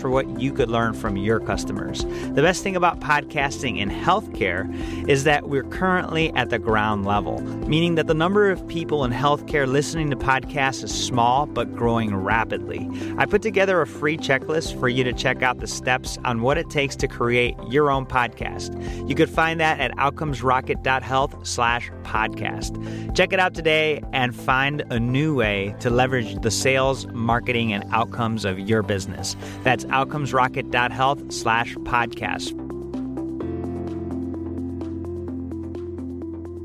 for 0.00 0.10
what 0.10 0.40
you 0.40 0.52
could 0.52 0.68
learn 0.68 0.92
from 0.92 1.16
your 1.16 1.38
customers. 1.38 2.04
The 2.04 2.42
best 2.42 2.62
thing 2.62 2.74
about 2.74 3.00
podcasting 3.00 3.78
in 3.78 3.88
healthcare 3.88 4.68
is 5.08 5.24
that 5.24 5.48
we're 5.48 5.62
currently 5.64 6.32
at 6.34 6.50
the 6.50 6.58
ground 6.58 7.06
level, 7.06 7.40
meaning 7.68 7.94
that 7.94 8.08
the 8.08 8.14
number 8.14 8.50
of 8.50 8.66
people 8.66 9.04
in 9.04 9.12
healthcare 9.12 9.66
listening 9.66 10.10
to 10.10 10.16
podcasts 10.16 10.82
is 10.82 10.92
small 10.92 11.46
but 11.46 11.72
growing 11.74 12.14
rapidly. 12.16 12.90
I 13.16 13.26
put 13.26 13.42
together 13.42 13.80
a 13.80 13.86
free 13.86 14.18
checklist 14.18 14.78
for 14.80 14.88
you 14.88 15.04
to 15.04 15.12
check 15.12 15.42
out 15.42 15.60
the 15.60 15.68
steps 15.68 16.18
on 16.24 16.42
what 16.42 16.58
it 16.58 16.68
takes 16.68 16.96
to 16.96 17.06
create 17.06 17.54
your 17.68 17.90
own 17.90 18.06
podcast. 18.06 19.08
You 19.08 19.14
could 19.14 19.30
find 19.30 19.60
that 19.60 19.78
at 19.78 19.92
outcomesrocket.health 19.92 21.46
slash 21.46 21.90
podcast. 22.04 23.14
Check 23.16 23.32
it 23.32 23.40
out 23.40 23.54
today 23.54 24.02
and 24.12 24.34
find 24.34 24.84
a 24.90 25.00
new 25.00 25.34
way 25.34 25.74
to 25.80 25.90
leverage 25.90 26.40
the 26.42 26.50
sales, 26.50 27.06
marketing, 27.08 27.72
and 27.72 27.84
outcomes 27.90 28.44
of 28.44 28.58
your 28.58 28.82
business. 28.82 29.36
That's 29.62 29.84
outcomesrocket.health 29.86 31.32
slash 31.32 31.74
podcast. 31.76 32.64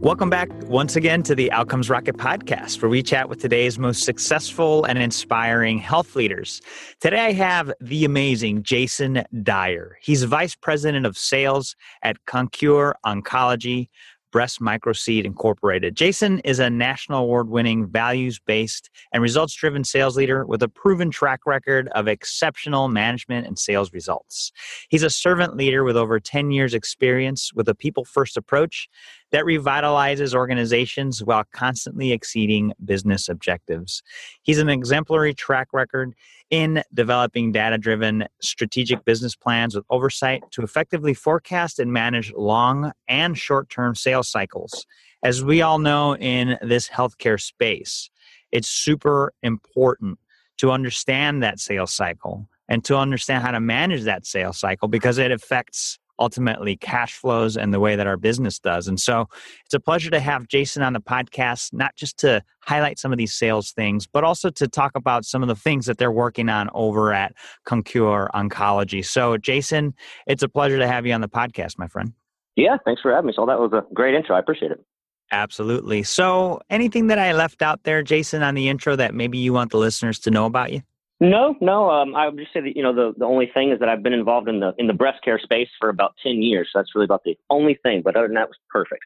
Welcome 0.02 0.30
back 0.30 0.48
once 0.64 0.96
again 0.96 1.24
to 1.24 1.36
the 1.36 1.52
Outcomes 1.52 1.90
Rocket 1.90 2.16
podcast, 2.16 2.82
where 2.82 2.88
we 2.88 3.04
chat 3.04 3.28
with 3.28 3.42
today's 3.42 3.78
most 3.78 4.04
successful 4.04 4.86
and 4.86 4.98
inspiring 4.98 5.78
health 5.78 6.16
leaders. 6.16 6.62
Today 7.02 7.20
I 7.20 7.32
have 7.34 7.74
the 7.82 8.06
amazing 8.06 8.64
Jason 8.64 9.26
Dyer. 9.44 9.98
He's 10.02 10.24
Vice 10.24 10.56
President 10.56 11.06
of 11.06 11.18
Sales 11.18 11.76
at 12.02 12.16
Concure 12.26 12.96
Oncology, 13.06 13.90
Breast 14.32 14.62
Microseed 14.62 15.26
Incorporated. 15.26 15.96
Jason 15.96 16.40
is 16.40 16.60
a 16.60 16.70
national 16.70 17.24
award 17.24 17.50
winning, 17.50 17.88
values 17.88 18.40
based, 18.40 18.90
and 19.12 19.24
results 19.24 19.54
driven 19.54 19.84
sales 19.84 20.16
leader 20.16 20.46
with 20.46 20.62
a 20.62 20.70
proven 20.70 21.10
track 21.10 21.42
record 21.46 21.88
of 21.90 22.08
exceptional 22.08 22.88
management 22.88 23.48
and 23.48 23.58
sales 23.58 23.92
results. 23.94 24.52
He's 24.90 25.04
a 25.04 25.10
servant 25.10 25.56
leader 25.56 25.84
with 25.84 25.98
over 25.98 26.20
10 26.20 26.52
years' 26.52 26.74
experience 26.74 27.52
with 27.54 27.68
a 27.68 27.76
people 27.76 28.06
first 28.06 28.38
approach 28.38 28.88
that 29.32 29.46
revitalizes 29.46 30.34
organizations 30.34 31.24
while 31.24 31.44
constantly 31.52 32.12
exceeding 32.12 32.74
business 32.84 33.30
objectives. 33.30 34.02
He's 34.44 34.60
an 34.60 34.70
exemplary 34.70 35.34
track 35.34 35.68
record 35.74 36.16
in 36.50 36.84
developing 36.94 37.52
data 37.52 37.78
driven 37.78 38.26
strategic 38.42 39.06
business 39.06 39.36
plans 39.36 39.76
with 39.76 39.86
oversight 39.90 40.44
to 40.52 40.64
effectively 40.64 41.14
forecast 41.14 41.80
and 41.80 41.94
manage 41.94 42.34
long 42.34 42.92
and 43.08 43.38
short 43.38 43.70
term 43.70 43.96
sales 43.96 44.30
cycles. 44.30 44.86
As 45.22 45.44
we 45.44 45.62
all 45.62 45.80
know 45.80 46.16
in 46.16 46.58
this 46.62 46.88
healthcare 46.90 47.40
space, 47.40 48.10
it's 48.52 48.70
super 48.70 49.34
important 49.44 50.18
to 50.58 50.72
understand 50.72 51.44
that 51.44 51.60
sales 51.60 51.94
cycle 51.94 52.48
and 52.68 52.84
to 52.86 52.98
understand 52.98 53.44
how 53.44 53.52
to 53.52 53.60
manage 53.60 54.04
that 54.04 54.26
sales 54.26 54.60
cycle 54.60 54.88
because 54.88 55.18
it 55.18 55.32
affects 55.32 56.00
ultimately 56.20 56.76
cash 56.76 57.14
flows 57.14 57.58
and 57.58 57.74
the 57.74 57.80
way 57.80 57.96
that 57.96 58.08
our 58.08 58.18
business 58.18 58.60
does. 58.60 58.88
And 58.88 59.00
so 59.00 59.28
it's 59.66 59.74
a 59.74 59.80
pleasure 59.80 60.10
to 60.12 60.20
have 60.20 60.48
Jason 60.48 60.84
on 60.84 60.94
the 60.94 61.00
podcast, 61.00 61.74
not 61.74 61.96
just 61.96 62.18
to 62.20 62.44
highlight 62.62 63.00
some 63.00 63.12
of 63.12 63.18
these 63.18 63.34
sales 63.34 63.72
things, 63.72 64.06
but 64.06 64.24
also 64.24 64.50
to 64.50 64.68
talk 64.68 64.92
about 64.96 65.26
some 65.26 65.42
of 65.42 65.48
the 65.48 65.56
things 65.56 65.86
that 65.86 65.98
they're 65.98 66.12
working 66.12 66.50
on 66.50 66.70
over 66.74 67.14
at 67.14 67.34
Concure 67.66 68.30
Oncology. 68.34 69.04
So, 69.04 69.38
Jason, 69.38 69.94
it's 70.28 70.44
a 70.44 70.50
pleasure 70.50 70.78
to 70.78 70.88
have 70.88 71.06
you 71.06 71.14
on 71.14 71.22
the 71.22 71.30
podcast, 71.30 71.78
my 71.78 71.88
friend. 71.88 72.14
Yeah, 72.56 72.78
thanks 72.84 73.02
for 73.02 73.12
having 73.12 73.28
me. 73.28 73.34
So 73.36 73.46
that 73.46 73.60
was 73.60 73.72
a 73.74 73.84
great 73.94 74.16
intro. 74.16 74.36
I 74.36 74.40
appreciate 74.40 74.72
it. 74.72 74.84
Absolutely. 75.32 76.04
So, 76.04 76.60
anything 76.70 77.08
that 77.08 77.20
I 77.20 77.34
left 77.34 77.62
out 77.62 77.84
there, 77.84 78.02
Jason, 78.02 78.42
on 78.42 78.56
the 78.56 78.68
intro 78.68 78.96
that 78.96 79.14
maybe 79.14 79.38
you 79.38 79.54
want 79.54 79.72
the 79.72 79.78
listeners 79.78 80.20
to 80.20 80.32
know 80.32 80.46
about 80.46 80.74
you? 80.74 80.82
No, 81.20 81.56
no. 81.60 81.90
Um, 81.90 82.16
I 82.16 82.28
would 82.28 82.38
just 82.38 82.54
say 82.54 82.62
that 82.62 82.76
you 82.76 82.84
know 82.84 82.94
the 82.94 83.14
the 83.18 83.26
only 83.26 83.50
thing 83.54 83.72
is 83.72 83.80
that 83.80 83.90
I've 83.90 84.04
been 84.04 84.14
involved 84.14 84.48
in 84.48 84.62
the 84.62 84.74
in 84.78 84.88
the 84.88 84.94
breast 84.94 85.24
care 85.24 85.40
space 85.40 85.68
for 85.80 85.90
about 85.90 86.14
ten 86.24 86.42
years. 86.42 86.70
So 86.72 86.80
that's 86.80 86.96
really 86.96 87.06
about 87.06 87.24
the 87.26 87.38
only 87.50 87.78
thing. 87.84 88.02
But 88.04 88.16
other 88.16 88.28
than 88.28 88.36
that, 88.36 88.48
was 88.48 88.58
perfect. 88.70 89.04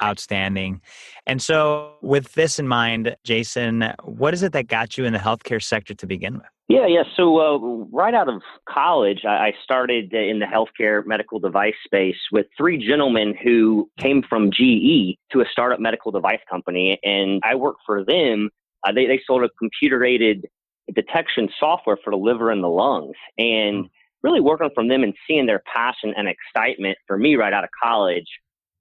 Outstanding. 0.00 0.80
And 1.26 1.42
so, 1.42 1.94
with 2.02 2.34
this 2.34 2.60
in 2.60 2.68
mind, 2.68 3.16
Jason, 3.24 3.92
what 4.04 4.32
is 4.32 4.44
it 4.44 4.52
that 4.52 4.68
got 4.68 4.96
you 4.96 5.04
in 5.04 5.12
the 5.12 5.18
healthcare 5.18 5.60
sector 5.60 5.94
to 5.94 6.06
begin 6.06 6.34
with? 6.34 6.46
Yeah, 6.68 6.86
yeah. 6.86 7.02
So 7.16 7.40
uh, 7.40 7.58
right 7.90 8.14
out 8.14 8.28
of 8.28 8.42
college, 8.68 9.24
I 9.24 9.54
started 9.64 10.12
in 10.12 10.38
the 10.38 10.46
healthcare 10.46 11.04
medical 11.06 11.40
device 11.40 11.74
space 11.84 12.18
with 12.30 12.46
three 12.56 12.76
gentlemen 12.76 13.34
who 13.42 13.90
came 13.98 14.22
from 14.28 14.52
GE 14.52 15.16
to 15.32 15.40
a 15.40 15.44
startup 15.50 15.80
medical 15.80 16.12
device 16.12 16.40
company, 16.48 17.00
and 17.02 17.42
I 17.42 17.56
worked 17.56 17.80
for 17.84 18.04
them. 18.04 18.50
Uh, 18.86 18.92
they 18.92 19.06
they 19.06 19.20
sold 19.26 19.42
a 19.42 19.48
computer 19.58 20.04
aided 20.04 20.46
detection 20.94 21.48
software 21.58 21.98
for 22.02 22.10
the 22.10 22.16
liver 22.16 22.50
and 22.50 22.62
the 22.62 22.68
lungs. 22.68 23.16
And 23.38 23.84
hmm. 23.84 23.86
really 24.22 24.40
working 24.40 24.70
from 24.74 24.88
them 24.88 25.02
and 25.02 25.14
seeing 25.26 25.46
their 25.46 25.62
passion 25.74 26.14
and 26.16 26.28
excitement 26.28 26.98
for 27.06 27.16
me 27.16 27.36
right 27.36 27.52
out 27.52 27.64
of 27.64 27.70
college 27.82 28.26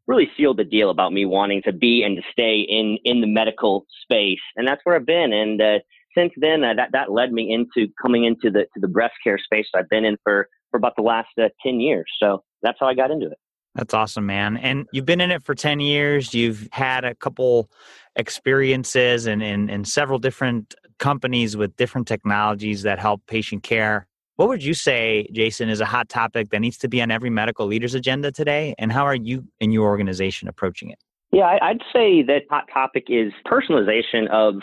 really 0.08 0.30
sealed 0.38 0.58
the 0.58 0.64
deal 0.64 0.90
about 0.90 1.12
me 1.12 1.26
wanting 1.26 1.62
to 1.64 1.74
be 1.74 2.02
and 2.04 2.16
to 2.16 2.24
stay 2.32 2.60
in, 2.62 2.98
in 3.04 3.22
the 3.22 3.28
medical 3.28 3.86
space. 4.02 4.40
And 4.56 4.68
that's 4.68 4.82
where 4.84 4.96
I've 4.96 5.06
been. 5.06 5.34
And 5.34 5.62
uh, 5.62 5.80
since 6.18 6.32
then, 6.38 6.64
uh, 6.64 6.74
that, 6.76 6.90
that 6.94 7.12
led 7.12 7.32
me 7.32 7.54
into 7.54 7.92
coming 8.02 8.24
into 8.24 8.50
the, 8.50 8.62
to 8.74 8.80
the 8.80 8.88
breast 8.88 9.16
care 9.24 9.38
space 9.38 9.68
I've 9.76 9.90
been 9.90 10.06
in 10.06 10.18
for, 10.24 10.48
for 10.72 10.78
about 10.78 10.94
the 10.96 11.04
last 11.04 11.30
uh, 11.40 11.50
10 11.62 11.82
years. 11.82 12.06
So 12.20 12.44
that's 12.64 12.78
how 12.80 12.88
I 12.88 12.94
got 12.94 13.12
into 13.12 13.28
it. 13.28 13.38
That's 13.76 13.94
awesome, 13.94 14.26
man. 14.26 14.58
And 14.58 14.88
you've 14.92 15.06
been 15.06 15.22
in 15.22 15.30
it 15.30 15.44
for 15.44 15.54
10 15.54 15.80
years. 15.82 16.34
You've 16.34 16.68
had 16.72 17.04
a 17.04 17.14
couple 17.14 17.70
experiences 18.16 19.28
and 19.28 19.44
in, 19.44 19.64
in, 19.64 19.70
in 19.70 19.86
several 19.86 20.18
different 20.18 20.74
companies 21.00 21.56
with 21.56 21.76
different 21.76 22.08
technologies 22.08 22.84
that 22.84 23.00
help 23.00 23.22
patient 23.28 23.64
care. 23.64 24.08
What 24.36 24.50
would 24.50 24.64
you 24.64 24.74
say, 24.74 25.28
Jason, 25.32 25.70
is 25.70 25.82
a 25.82 25.86
hot 25.86 26.10
topic 26.10 26.50
that 26.52 26.60
needs 26.60 26.78
to 26.80 26.88
be 26.88 27.02
on 27.02 27.10
every 27.10 27.30
medical 27.30 27.66
leader's 27.66 27.96
agenda 27.96 28.32
today? 28.32 28.76
And 28.78 28.92
how 28.92 29.04
are 29.04 29.16
you 29.16 29.46
and 29.60 29.74
your 29.74 29.88
organization 29.88 30.48
approaching 30.48 30.92
it? 30.92 31.00
Yeah, 31.32 31.58
I'd 31.62 31.82
say 31.92 32.22
that 32.24 32.44
hot 32.50 32.66
topic 32.74 33.06
is 33.10 33.34
personalization 33.46 34.30
of 34.30 34.62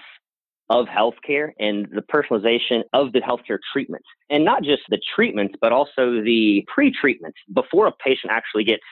of 0.70 0.86
healthcare 0.86 1.50
and 1.58 1.86
the 1.92 2.00
personalization 2.00 2.84
of 2.94 3.12
the 3.12 3.20
healthcare 3.20 3.58
treatments. 3.70 4.06
And 4.30 4.46
not 4.46 4.62
just 4.62 4.82
the 4.88 4.98
treatments, 5.14 5.54
but 5.60 5.72
also 5.72 6.22
the 6.22 6.64
pre-treatments 6.72 7.36
before 7.52 7.86
a 7.86 7.92
patient 7.92 8.32
actually 8.32 8.64
gets 8.64 8.82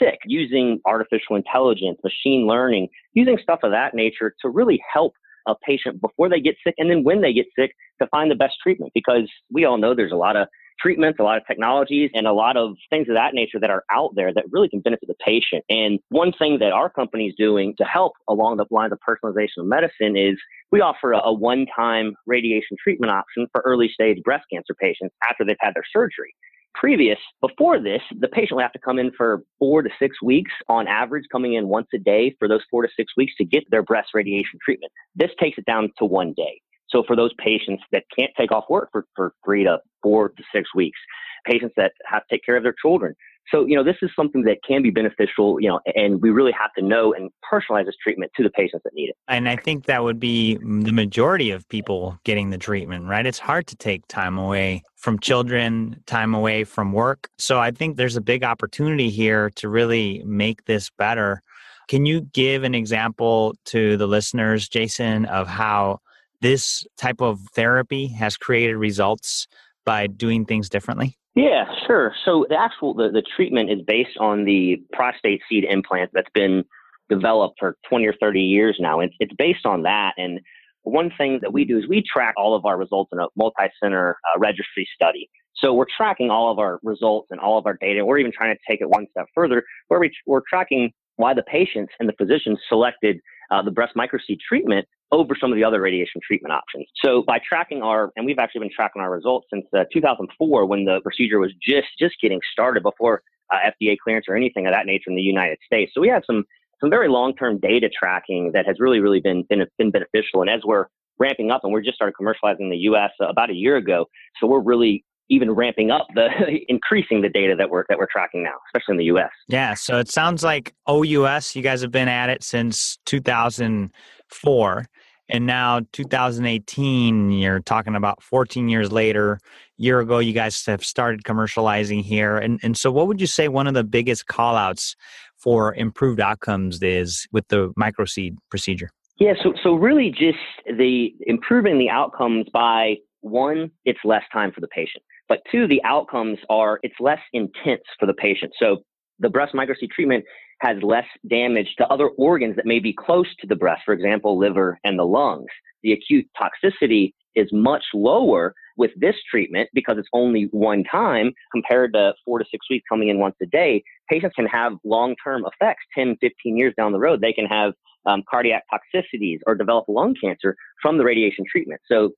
sick, 0.00 0.18
using 0.24 0.80
artificial 0.84 1.34
intelligence, 1.34 1.98
machine 2.04 2.46
learning, 2.46 2.88
using 3.12 3.38
stuff 3.42 3.58
of 3.64 3.72
that 3.72 3.92
nature 3.92 4.34
to 4.40 4.48
really 4.48 4.80
help 4.92 5.14
a 5.46 5.54
patient 5.66 6.00
before 6.00 6.28
they 6.28 6.40
get 6.40 6.56
sick 6.64 6.74
and 6.78 6.90
then 6.90 7.04
when 7.04 7.20
they 7.20 7.32
get 7.32 7.46
sick 7.58 7.72
to 8.00 8.06
find 8.08 8.30
the 8.30 8.34
best 8.34 8.54
treatment 8.62 8.92
because 8.94 9.30
we 9.50 9.64
all 9.64 9.78
know 9.78 9.94
there's 9.94 10.12
a 10.12 10.16
lot 10.16 10.36
of 10.36 10.48
treatments, 10.80 11.18
a 11.20 11.22
lot 11.22 11.36
of 11.36 11.46
technologies, 11.46 12.10
and 12.14 12.26
a 12.26 12.32
lot 12.32 12.56
of 12.56 12.74
things 12.88 13.08
of 13.08 13.14
that 13.14 13.34
nature 13.34 13.60
that 13.60 13.70
are 13.70 13.84
out 13.90 14.14
there 14.14 14.32
that 14.32 14.44
really 14.50 14.68
can 14.68 14.80
benefit 14.80 15.08
the 15.08 15.14
patient. 15.24 15.64
And 15.68 15.98
one 16.08 16.32
thing 16.32 16.58
that 16.60 16.72
our 16.72 16.88
company 16.88 17.26
is 17.26 17.34
doing 17.36 17.74
to 17.78 17.84
help 17.84 18.14
along 18.28 18.56
the 18.56 18.66
lines 18.70 18.92
of 18.92 18.98
personalization 19.06 19.58
of 19.58 19.66
medicine 19.66 20.16
is 20.16 20.38
we 20.72 20.80
offer 20.80 21.12
a, 21.12 21.18
a 21.18 21.32
one 21.32 21.66
time 21.76 22.14
radiation 22.26 22.76
treatment 22.82 23.12
option 23.12 23.46
for 23.52 23.62
early 23.64 23.90
stage 23.92 24.22
breast 24.24 24.46
cancer 24.52 24.74
patients 24.74 25.14
after 25.28 25.44
they've 25.44 25.56
had 25.60 25.74
their 25.74 25.84
surgery 25.92 26.34
previous, 26.74 27.18
before 27.40 27.80
this, 27.80 28.02
the 28.18 28.28
patient 28.28 28.56
would 28.56 28.62
have 28.62 28.72
to 28.72 28.78
come 28.78 28.98
in 28.98 29.10
for 29.16 29.42
four 29.58 29.82
to 29.82 29.90
six 29.98 30.22
weeks 30.22 30.52
on 30.68 30.88
average, 30.88 31.24
coming 31.30 31.54
in 31.54 31.68
once 31.68 31.88
a 31.94 31.98
day 31.98 32.34
for 32.38 32.48
those 32.48 32.62
four 32.70 32.82
to 32.82 32.88
six 32.96 33.12
weeks 33.16 33.32
to 33.38 33.44
get 33.44 33.64
their 33.70 33.82
breast 33.82 34.10
radiation 34.14 34.58
treatment. 34.64 34.92
This 35.14 35.30
takes 35.38 35.58
it 35.58 35.66
down 35.66 35.90
to 35.98 36.04
one 36.04 36.32
day. 36.36 36.60
So 36.88 37.04
for 37.06 37.14
those 37.14 37.32
patients 37.38 37.82
that 37.92 38.04
can't 38.16 38.32
take 38.36 38.52
off 38.52 38.64
work 38.68 38.88
for, 38.92 39.06
for 39.14 39.34
three 39.44 39.64
to 39.64 39.78
four 40.02 40.30
to 40.30 40.42
six 40.54 40.74
weeks, 40.74 40.98
patients 41.46 41.74
that 41.76 41.92
have 42.06 42.22
to 42.26 42.34
take 42.34 42.44
care 42.44 42.56
of 42.56 42.62
their 42.62 42.74
children. 42.80 43.14
So, 43.50 43.66
you 43.66 43.74
know, 43.74 43.82
this 43.82 43.96
is 44.02 44.10
something 44.14 44.42
that 44.42 44.58
can 44.66 44.82
be 44.82 44.90
beneficial, 44.90 45.60
you 45.60 45.68
know, 45.68 45.80
and 45.94 46.20
we 46.22 46.30
really 46.30 46.52
have 46.52 46.72
to 46.74 46.82
know 46.82 47.12
and 47.12 47.30
personalize 47.50 47.86
this 47.86 47.96
treatment 48.02 48.30
to 48.36 48.42
the 48.42 48.50
patients 48.50 48.82
that 48.84 48.94
need 48.94 49.10
it. 49.10 49.16
And 49.28 49.48
I 49.48 49.56
think 49.56 49.86
that 49.86 50.04
would 50.04 50.20
be 50.20 50.56
the 50.56 50.92
majority 50.92 51.50
of 51.50 51.68
people 51.68 52.18
getting 52.24 52.50
the 52.50 52.58
treatment, 52.58 53.06
right? 53.06 53.26
It's 53.26 53.38
hard 53.38 53.66
to 53.68 53.76
take 53.76 54.06
time 54.06 54.38
away 54.38 54.82
from 54.96 55.18
children, 55.18 56.02
time 56.06 56.34
away 56.34 56.64
from 56.64 56.92
work. 56.92 57.28
So 57.38 57.58
I 57.58 57.70
think 57.70 57.96
there's 57.96 58.16
a 58.16 58.20
big 58.20 58.44
opportunity 58.44 59.10
here 59.10 59.50
to 59.56 59.68
really 59.68 60.22
make 60.24 60.64
this 60.66 60.90
better. 60.90 61.42
Can 61.88 62.06
you 62.06 62.20
give 62.20 62.62
an 62.62 62.74
example 62.74 63.54
to 63.66 63.96
the 63.96 64.06
listeners, 64.06 64.68
Jason, 64.68 65.24
of 65.24 65.48
how 65.48 65.98
this 66.40 66.86
type 66.96 67.20
of 67.20 67.40
therapy 67.54 68.06
has 68.08 68.36
created 68.36 68.76
results 68.76 69.46
by 69.90 70.06
doing 70.06 70.44
things 70.44 70.68
differently? 70.68 71.18
Yeah, 71.34 71.64
sure. 71.88 72.14
So 72.24 72.46
the 72.48 72.56
actual 72.56 72.94
the, 72.94 73.08
the 73.10 73.24
treatment 73.34 73.72
is 73.72 73.80
based 73.84 74.16
on 74.20 74.44
the 74.44 74.80
prostate 74.92 75.40
seed 75.48 75.64
implant 75.68 76.12
that's 76.14 76.30
been 76.32 76.62
developed 77.08 77.56
for 77.58 77.76
20 77.88 78.06
or 78.06 78.14
30 78.20 78.40
years 78.40 78.76
now. 78.78 79.00
It's, 79.00 79.16
it's 79.18 79.32
based 79.36 79.66
on 79.66 79.82
that. 79.82 80.12
And 80.16 80.38
one 80.82 81.10
thing 81.18 81.40
that 81.42 81.52
we 81.52 81.64
do 81.64 81.76
is 81.76 81.88
we 81.88 82.04
track 82.04 82.34
all 82.36 82.54
of 82.54 82.64
our 82.66 82.78
results 82.78 83.10
in 83.12 83.18
a 83.18 83.26
multi-center 83.36 84.16
uh, 84.32 84.38
registry 84.38 84.88
study. 84.94 85.28
So 85.56 85.74
we're 85.74 85.86
tracking 85.96 86.30
all 86.30 86.52
of 86.52 86.60
our 86.60 86.78
results 86.84 87.26
and 87.32 87.40
all 87.40 87.58
of 87.58 87.66
our 87.66 87.76
data. 87.80 88.04
We're 88.04 88.18
even 88.18 88.32
trying 88.32 88.54
to 88.54 88.60
take 88.70 88.80
it 88.80 88.88
one 88.88 89.08
step 89.10 89.26
further, 89.34 89.64
where 89.88 89.98
we, 89.98 90.12
we're 90.24 90.42
tracking 90.48 90.92
why 91.16 91.34
the 91.34 91.42
patients 91.42 91.92
and 91.98 92.08
the 92.08 92.14
physicians 92.16 92.60
selected 92.68 93.18
uh, 93.50 93.60
the 93.60 93.72
breast 93.72 93.94
microseed 93.96 94.38
treatment 94.48 94.86
over 95.12 95.34
some 95.40 95.50
of 95.50 95.56
the 95.56 95.64
other 95.64 95.80
radiation 95.80 96.20
treatment 96.24 96.52
options. 96.52 96.86
So 97.04 97.22
by 97.26 97.40
tracking 97.46 97.82
our, 97.82 98.12
and 98.16 98.24
we've 98.24 98.38
actually 98.38 98.60
been 98.60 98.70
tracking 98.74 99.02
our 99.02 99.10
results 99.10 99.48
since 99.52 99.66
uh, 99.76 99.84
2004 99.92 100.66
when 100.66 100.84
the 100.84 101.00
procedure 101.02 101.38
was 101.38 101.52
just 101.62 101.88
just 101.98 102.14
getting 102.22 102.40
started 102.52 102.82
before 102.82 103.22
uh, 103.52 103.56
FDA 103.56 103.96
clearance 104.02 104.26
or 104.28 104.36
anything 104.36 104.66
of 104.66 104.72
that 104.72 104.86
nature 104.86 105.08
in 105.08 105.16
the 105.16 105.22
United 105.22 105.58
States. 105.64 105.92
So 105.94 106.00
we 106.00 106.08
have 106.08 106.22
some 106.26 106.44
some 106.80 106.90
very 106.90 107.08
long 107.08 107.34
term 107.34 107.58
data 107.58 107.90
tracking 107.90 108.52
that 108.54 108.66
has 108.66 108.76
really 108.78 109.00
really 109.00 109.20
been, 109.20 109.44
been 109.48 109.64
been 109.78 109.90
beneficial. 109.90 110.42
And 110.42 110.50
as 110.50 110.60
we're 110.64 110.86
ramping 111.18 111.50
up, 111.50 111.62
and 111.64 111.72
we're 111.72 111.82
just 111.82 111.96
started 111.96 112.14
commercializing 112.20 112.60
in 112.60 112.70
the 112.70 112.78
U.S. 112.78 113.10
Uh, 113.20 113.28
about 113.28 113.50
a 113.50 113.54
year 113.54 113.76
ago, 113.76 114.06
so 114.40 114.46
we're 114.46 114.62
really 114.62 115.04
even 115.28 115.50
ramping 115.50 115.90
up 115.90 116.08
the 116.14 116.28
increasing 116.68 117.22
the 117.22 117.28
data 117.28 117.54
that 117.56 117.70
we're 117.70 117.84
that 117.88 117.98
we're 117.98 118.08
tracking 118.10 118.42
now, 118.42 118.54
especially 118.68 118.92
in 118.92 118.98
the 118.98 119.04
US. 119.16 119.30
Yeah, 119.48 119.74
so 119.74 119.98
it 119.98 120.10
sounds 120.10 120.42
like 120.42 120.74
OUS 120.88 121.54
you 121.54 121.62
guys 121.62 121.80
have 121.82 121.92
been 121.92 122.08
at 122.08 122.28
it 122.28 122.42
since 122.42 122.98
2004 123.06 124.86
and 125.30 125.46
now 125.46 125.80
2018 125.92 127.30
you're 127.30 127.60
talking 127.60 127.94
about 127.94 128.22
14 128.22 128.68
years 128.68 128.92
later 128.92 129.38
year 129.76 130.00
ago 130.00 130.18
you 130.18 130.32
guys 130.32 130.64
have 130.66 130.84
started 130.84 131.24
commercializing 131.24 132.02
here. 132.02 132.36
And 132.36 132.60
and 132.62 132.76
so 132.76 132.90
what 132.90 133.06
would 133.06 133.20
you 133.20 133.26
say 133.26 133.48
one 133.48 133.66
of 133.66 133.74
the 133.74 133.84
biggest 133.84 134.26
call 134.26 134.56
outs 134.56 134.96
for 135.36 135.74
improved 135.74 136.20
outcomes 136.20 136.82
is 136.82 137.26
with 137.32 137.48
the 137.48 137.72
microseed 137.78 138.36
procedure? 138.50 138.90
Yeah 139.18 139.34
so 139.42 139.54
so 139.62 139.74
really 139.74 140.10
just 140.10 140.38
the 140.66 141.14
improving 141.26 141.78
the 141.78 141.90
outcomes 141.90 142.46
by 142.52 142.96
one 143.22 143.70
it's 143.84 144.00
less 144.04 144.22
time 144.32 144.50
for 144.52 144.60
the 144.60 144.68
patient 144.68 145.02
but 145.30 145.38
two 145.50 145.68
the 145.68 145.80
outcomes 145.84 146.38
are 146.50 146.80
it's 146.82 146.96
less 146.98 147.20
intense 147.32 147.84
for 147.98 148.04
the 148.04 148.12
patient. 148.12 148.52
So 148.58 148.78
the 149.20 149.30
breast 149.30 149.54
microseed 149.54 149.90
treatment 149.94 150.24
has 150.60 150.76
less 150.82 151.06
damage 151.28 151.74
to 151.78 151.86
other 151.88 152.08
organs 152.08 152.56
that 152.56 152.66
may 152.66 152.78
be 152.78 152.92
close 152.92 153.26
to 153.40 153.46
the 153.46 153.56
breast, 153.56 153.82
for 153.84 153.94
example, 153.94 154.38
liver 154.38 154.78
and 154.84 154.98
the 154.98 155.04
lungs. 155.04 155.48
The 155.82 155.92
acute 155.92 156.26
toxicity 156.40 157.12
is 157.34 157.48
much 157.52 157.84
lower 157.94 158.54
with 158.76 158.90
this 158.96 159.16
treatment 159.30 159.68
because 159.72 159.96
it's 159.98 160.08
only 160.12 160.48
one 160.52 160.84
time 160.84 161.32
compared 161.52 161.92
to 161.94 162.12
four 162.24 162.38
to 162.38 162.44
six 162.50 162.68
weeks 162.68 162.84
coming 162.88 163.08
in 163.08 163.18
once 163.18 163.36
a 163.42 163.46
day. 163.46 163.82
Patients 164.08 164.34
can 164.34 164.46
have 164.46 164.72
long 164.84 165.14
term 165.22 165.44
effects 165.46 165.84
10, 165.94 166.16
15 166.20 166.56
years 166.56 166.74
down 166.76 166.92
the 166.92 166.98
road. 166.98 167.20
They 167.20 167.32
can 167.32 167.46
have 167.46 167.72
um, 168.06 168.22
cardiac 168.28 168.64
toxicities 168.72 169.38
or 169.46 169.54
develop 169.54 169.84
lung 169.88 170.14
cancer 170.22 170.56
from 170.82 170.98
the 170.98 171.04
radiation 171.04 171.44
treatment. 171.50 171.80
So 171.90 172.10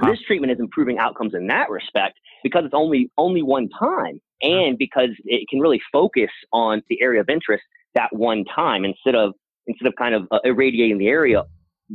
wow. 0.00 0.10
this 0.10 0.20
treatment 0.26 0.52
is 0.52 0.58
improving 0.60 0.98
outcomes 0.98 1.34
in 1.34 1.46
that 1.48 1.70
respect 1.70 2.18
because 2.42 2.64
it's 2.64 2.74
only 2.74 3.10
only 3.18 3.42
one 3.42 3.68
time 3.78 4.20
and 4.44 4.78
because 4.78 5.10
it 5.24 5.48
can 5.48 5.60
really 5.60 5.80
focus 5.92 6.30
on 6.52 6.82
the 6.88 7.00
area 7.00 7.20
of 7.20 7.28
interest 7.28 7.64
that 7.94 8.14
one 8.14 8.44
time 8.44 8.84
instead 8.84 9.14
of 9.14 9.32
instead 9.66 9.86
of 9.86 9.94
kind 9.96 10.14
of 10.14 10.26
uh, 10.30 10.38
irradiating 10.44 10.98
the 10.98 11.08
area 11.08 11.44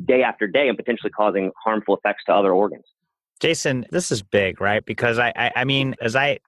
day 0.06 0.24
after 0.24 0.48
day 0.48 0.68
and 0.68 0.78
potentially 0.78 1.12
causing 1.12 1.52
harmful 1.64 1.96
effects 1.96 2.24
to 2.26 2.34
other 2.34 2.52
organs. 2.52 2.86
Jason, 3.40 3.86
this 3.92 4.12
is 4.12 4.22
big, 4.22 4.60
right? 4.60 4.84
Because 4.86 5.18
I, 5.18 5.32
I, 5.36 5.52
I 5.58 5.64
mean, 5.64 5.96
as 6.02 6.16
I 6.16 6.40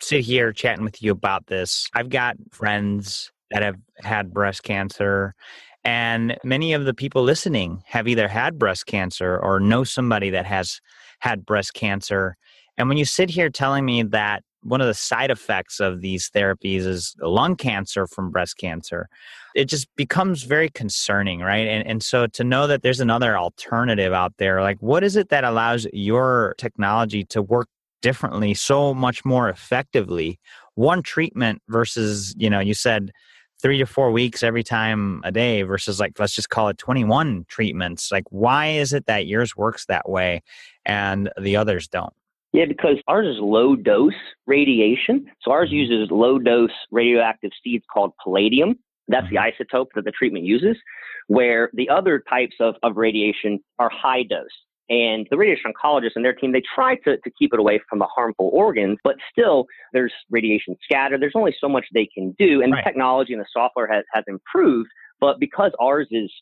sit 0.00 0.24
here 0.24 0.52
chatting 0.52 0.84
with 0.84 1.02
you 1.02 1.12
about 1.12 1.46
this, 1.46 1.88
I've 1.94 2.08
got 2.08 2.36
friends 2.52 3.30
that 3.50 3.62
have 3.62 3.76
had 3.98 4.32
breast 4.32 4.62
cancer, 4.62 5.34
and 5.84 6.36
many 6.44 6.72
of 6.72 6.84
the 6.84 6.94
people 6.94 7.22
listening 7.22 7.82
have 7.86 8.08
either 8.08 8.28
had 8.28 8.58
breast 8.58 8.86
cancer 8.86 9.38
or 9.38 9.60
know 9.60 9.84
somebody 9.84 10.30
that 10.30 10.46
has 10.46 10.80
had 11.20 11.44
breast 11.44 11.74
cancer. 11.74 12.36
And 12.76 12.88
when 12.88 12.98
you 12.98 13.04
sit 13.04 13.30
here 13.30 13.50
telling 13.50 13.84
me 13.84 14.02
that 14.04 14.42
one 14.62 14.80
of 14.80 14.86
the 14.86 14.94
side 14.94 15.30
effects 15.30 15.80
of 15.80 16.00
these 16.00 16.30
therapies 16.30 16.86
is 16.86 17.14
lung 17.20 17.56
cancer 17.56 18.06
from 18.06 18.30
breast 18.30 18.56
cancer. 18.58 19.08
It 19.54 19.66
just 19.66 19.88
becomes 19.96 20.42
very 20.42 20.68
concerning, 20.68 21.40
right? 21.40 21.66
And 21.66 21.86
and 21.86 22.02
so 22.02 22.26
to 22.26 22.44
know 22.44 22.66
that 22.66 22.82
there's 22.82 23.00
another 23.00 23.38
alternative 23.38 24.12
out 24.12 24.34
there, 24.38 24.62
like 24.62 24.78
what 24.80 25.04
is 25.04 25.16
it 25.16 25.28
that 25.30 25.44
allows 25.44 25.86
your 25.92 26.54
technology 26.58 27.24
to 27.26 27.42
work 27.42 27.68
differently, 28.02 28.54
so 28.54 28.94
much 28.94 29.24
more 29.24 29.48
effectively? 29.48 30.38
One 30.74 31.02
treatment 31.02 31.62
versus, 31.68 32.34
you 32.38 32.50
know, 32.50 32.60
you 32.60 32.74
said 32.74 33.10
three 33.60 33.78
to 33.78 33.86
four 33.86 34.10
weeks 34.12 34.42
every 34.42 34.62
time 34.62 35.20
a 35.24 35.32
day 35.32 35.62
versus 35.62 35.98
like 35.98 36.18
let's 36.18 36.34
just 36.34 36.48
call 36.48 36.68
it 36.68 36.78
21 36.78 37.44
treatments 37.48 38.12
like 38.12 38.24
why 38.30 38.68
is 38.68 38.92
it 38.92 39.06
that 39.06 39.26
yours 39.26 39.56
works 39.56 39.86
that 39.86 40.08
way 40.08 40.42
and 40.84 41.28
the 41.40 41.56
others 41.56 41.88
don't 41.88 42.12
yeah, 42.52 42.64
because 42.66 42.96
ours 43.08 43.26
is 43.26 43.40
low 43.40 43.76
dose 43.76 44.12
radiation. 44.46 45.26
So 45.42 45.50
ours 45.50 45.68
mm-hmm. 45.68 45.76
uses 45.76 46.10
low 46.10 46.38
dose 46.38 46.70
radioactive 46.90 47.50
seeds 47.62 47.84
called 47.92 48.12
palladium. 48.22 48.78
That's 49.08 49.28
the 49.30 49.36
mm-hmm. 49.36 49.62
isotope 49.62 49.88
that 49.94 50.04
the 50.04 50.12
treatment 50.12 50.44
uses, 50.44 50.76
where 51.26 51.70
the 51.74 51.88
other 51.88 52.22
types 52.28 52.56
of, 52.60 52.76
of 52.82 52.96
radiation 52.96 53.60
are 53.78 53.90
high 53.90 54.22
dose. 54.22 54.46
And 54.90 55.26
the 55.30 55.36
radiation 55.36 55.70
oncologists 55.70 56.12
and 56.16 56.24
their 56.24 56.32
team, 56.32 56.52
they 56.52 56.62
try 56.74 56.96
to, 57.04 57.18
to 57.18 57.30
keep 57.38 57.52
it 57.52 57.60
away 57.60 57.78
from 57.90 57.98
the 57.98 58.06
harmful 58.06 58.50
organs, 58.54 58.96
but 59.04 59.16
still 59.30 59.66
there's 59.92 60.12
radiation 60.30 60.76
scatter. 60.82 61.18
There's 61.18 61.34
only 61.34 61.54
so 61.60 61.68
much 61.68 61.84
they 61.92 62.06
can 62.06 62.34
do. 62.38 62.62
And 62.62 62.72
right. 62.72 62.82
the 62.82 62.88
technology 62.88 63.34
and 63.34 63.42
the 63.42 63.46
software 63.52 63.86
has, 63.92 64.04
has 64.14 64.24
improved. 64.26 64.88
But 65.20 65.38
because 65.38 65.72
ours 65.78 66.08
is 66.10 66.32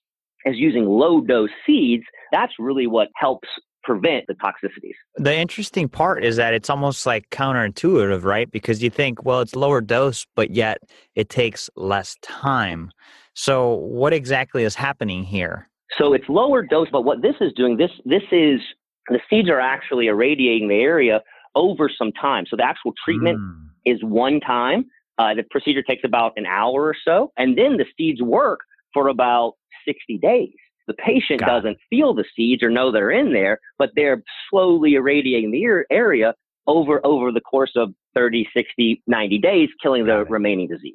is 0.44 0.56
using 0.58 0.86
low 0.86 1.20
dose 1.20 1.50
seeds, 1.66 2.04
that's 2.30 2.52
really 2.60 2.86
what 2.86 3.08
helps 3.16 3.48
prevent 3.86 4.26
the 4.26 4.34
toxicities. 4.34 4.94
The 5.14 5.34
interesting 5.34 5.88
part 5.88 6.24
is 6.24 6.36
that 6.36 6.52
it's 6.52 6.68
almost 6.68 7.06
like 7.06 7.30
counterintuitive, 7.30 8.24
right? 8.24 8.50
Because 8.50 8.82
you 8.82 8.90
think, 8.90 9.24
well, 9.24 9.40
it's 9.40 9.54
lower 9.54 9.80
dose, 9.80 10.26
but 10.34 10.50
yet 10.50 10.78
it 11.14 11.28
takes 11.28 11.70
less 11.76 12.16
time. 12.20 12.90
So, 13.34 13.74
what 13.74 14.12
exactly 14.12 14.64
is 14.64 14.74
happening 14.74 15.22
here? 15.22 15.68
So, 15.98 16.12
it's 16.12 16.28
lower 16.28 16.62
dose, 16.62 16.88
but 16.90 17.02
what 17.02 17.22
this 17.22 17.36
is 17.40 17.52
doing, 17.54 17.76
this 17.76 17.90
this 18.04 18.22
is 18.32 18.60
the 19.08 19.20
seeds 19.30 19.48
are 19.48 19.60
actually 19.60 20.08
irradiating 20.08 20.68
the 20.68 20.80
area 20.80 21.22
over 21.54 21.88
some 21.96 22.12
time. 22.12 22.44
So, 22.48 22.56
the 22.56 22.64
actual 22.64 22.92
treatment 23.04 23.38
mm. 23.38 23.68
is 23.84 24.00
one 24.02 24.40
time. 24.40 24.86
Uh, 25.18 25.34
the 25.34 25.44
procedure 25.50 25.82
takes 25.82 26.02
about 26.04 26.32
an 26.36 26.44
hour 26.44 26.82
or 26.82 26.96
so, 27.06 27.32
and 27.38 27.56
then 27.56 27.76
the 27.76 27.86
seeds 27.96 28.20
work 28.20 28.60
for 28.92 29.08
about 29.08 29.54
60 29.86 30.18
days. 30.18 30.52
The 30.86 30.94
patient 30.94 31.40
Got 31.40 31.48
doesn't 31.48 31.72
it. 31.72 31.78
feel 31.90 32.14
the 32.14 32.24
seeds 32.36 32.62
or 32.62 32.70
know 32.70 32.92
they're 32.92 33.10
in 33.10 33.32
there, 33.32 33.58
but 33.78 33.90
they're 33.96 34.22
slowly 34.50 34.94
irradiating 34.94 35.50
the 35.50 35.84
area 35.90 36.34
over 36.66 37.04
over 37.04 37.32
the 37.32 37.40
course 37.40 37.72
of 37.76 37.90
30, 38.14 38.48
60, 38.54 39.02
90 39.06 39.38
days, 39.38 39.68
killing 39.82 40.06
Got 40.06 40.16
the 40.16 40.20
it. 40.22 40.30
remaining 40.30 40.68
disease. 40.68 40.94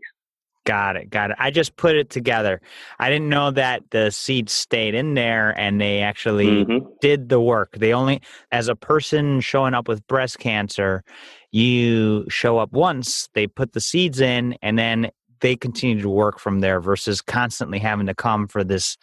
Got 0.63 0.95
it. 0.95 1.09
Got 1.09 1.31
it. 1.31 1.37
I 1.39 1.49
just 1.49 1.75
put 1.75 1.95
it 1.95 2.11
together. 2.11 2.61
I 2.99 3.09
didn't 3.09 3.29
know 3.29 3.49
that 3.51 3.81
the 3.89 4.11
seeds 4.11 4.51
stayed 4.51 4.93
in 4.93 5.15
there 5.15 5.59
and 5.59 5.81
they 5.81 6.01
actually 6.01 6.65
mm-hmm. 6.65 6.87
did 7.01 7.29
the 7.29 7.41
work. 7.41 7.73
They 7.77 7.93
only, 7.93 8.21
as 8.51 8.67
a 8.67 8.75
person 8.75 9.41
showing 9.41 9.73
up 9.73 9.87
with 9.87 10.05
breast 10.07 10.37
cancer, 10.37 11.03
you 11.51 12.29
show 12.29 12.59
up 12.59 12.73
once, 12.73 13.27
they 13.33 13.47
put 13.47 13.73
the 13.73 13.81
seeds 13.81 14.21
in, 14.21 14.55
and 14.61 14.77
then 14.77 15.09
they 15.39 15.55
continue 15.55 15.99
to 16.01 16.09
work 16.09 16.39
from 16.39 16.59
there 16.59 16.79
versus 16.79 17.21
constantly 17.21 17.79
having 17.79 18.05
to 18.05 18.13
come 18.13 18.47
for 18.47 18.63
this 18.63 18.97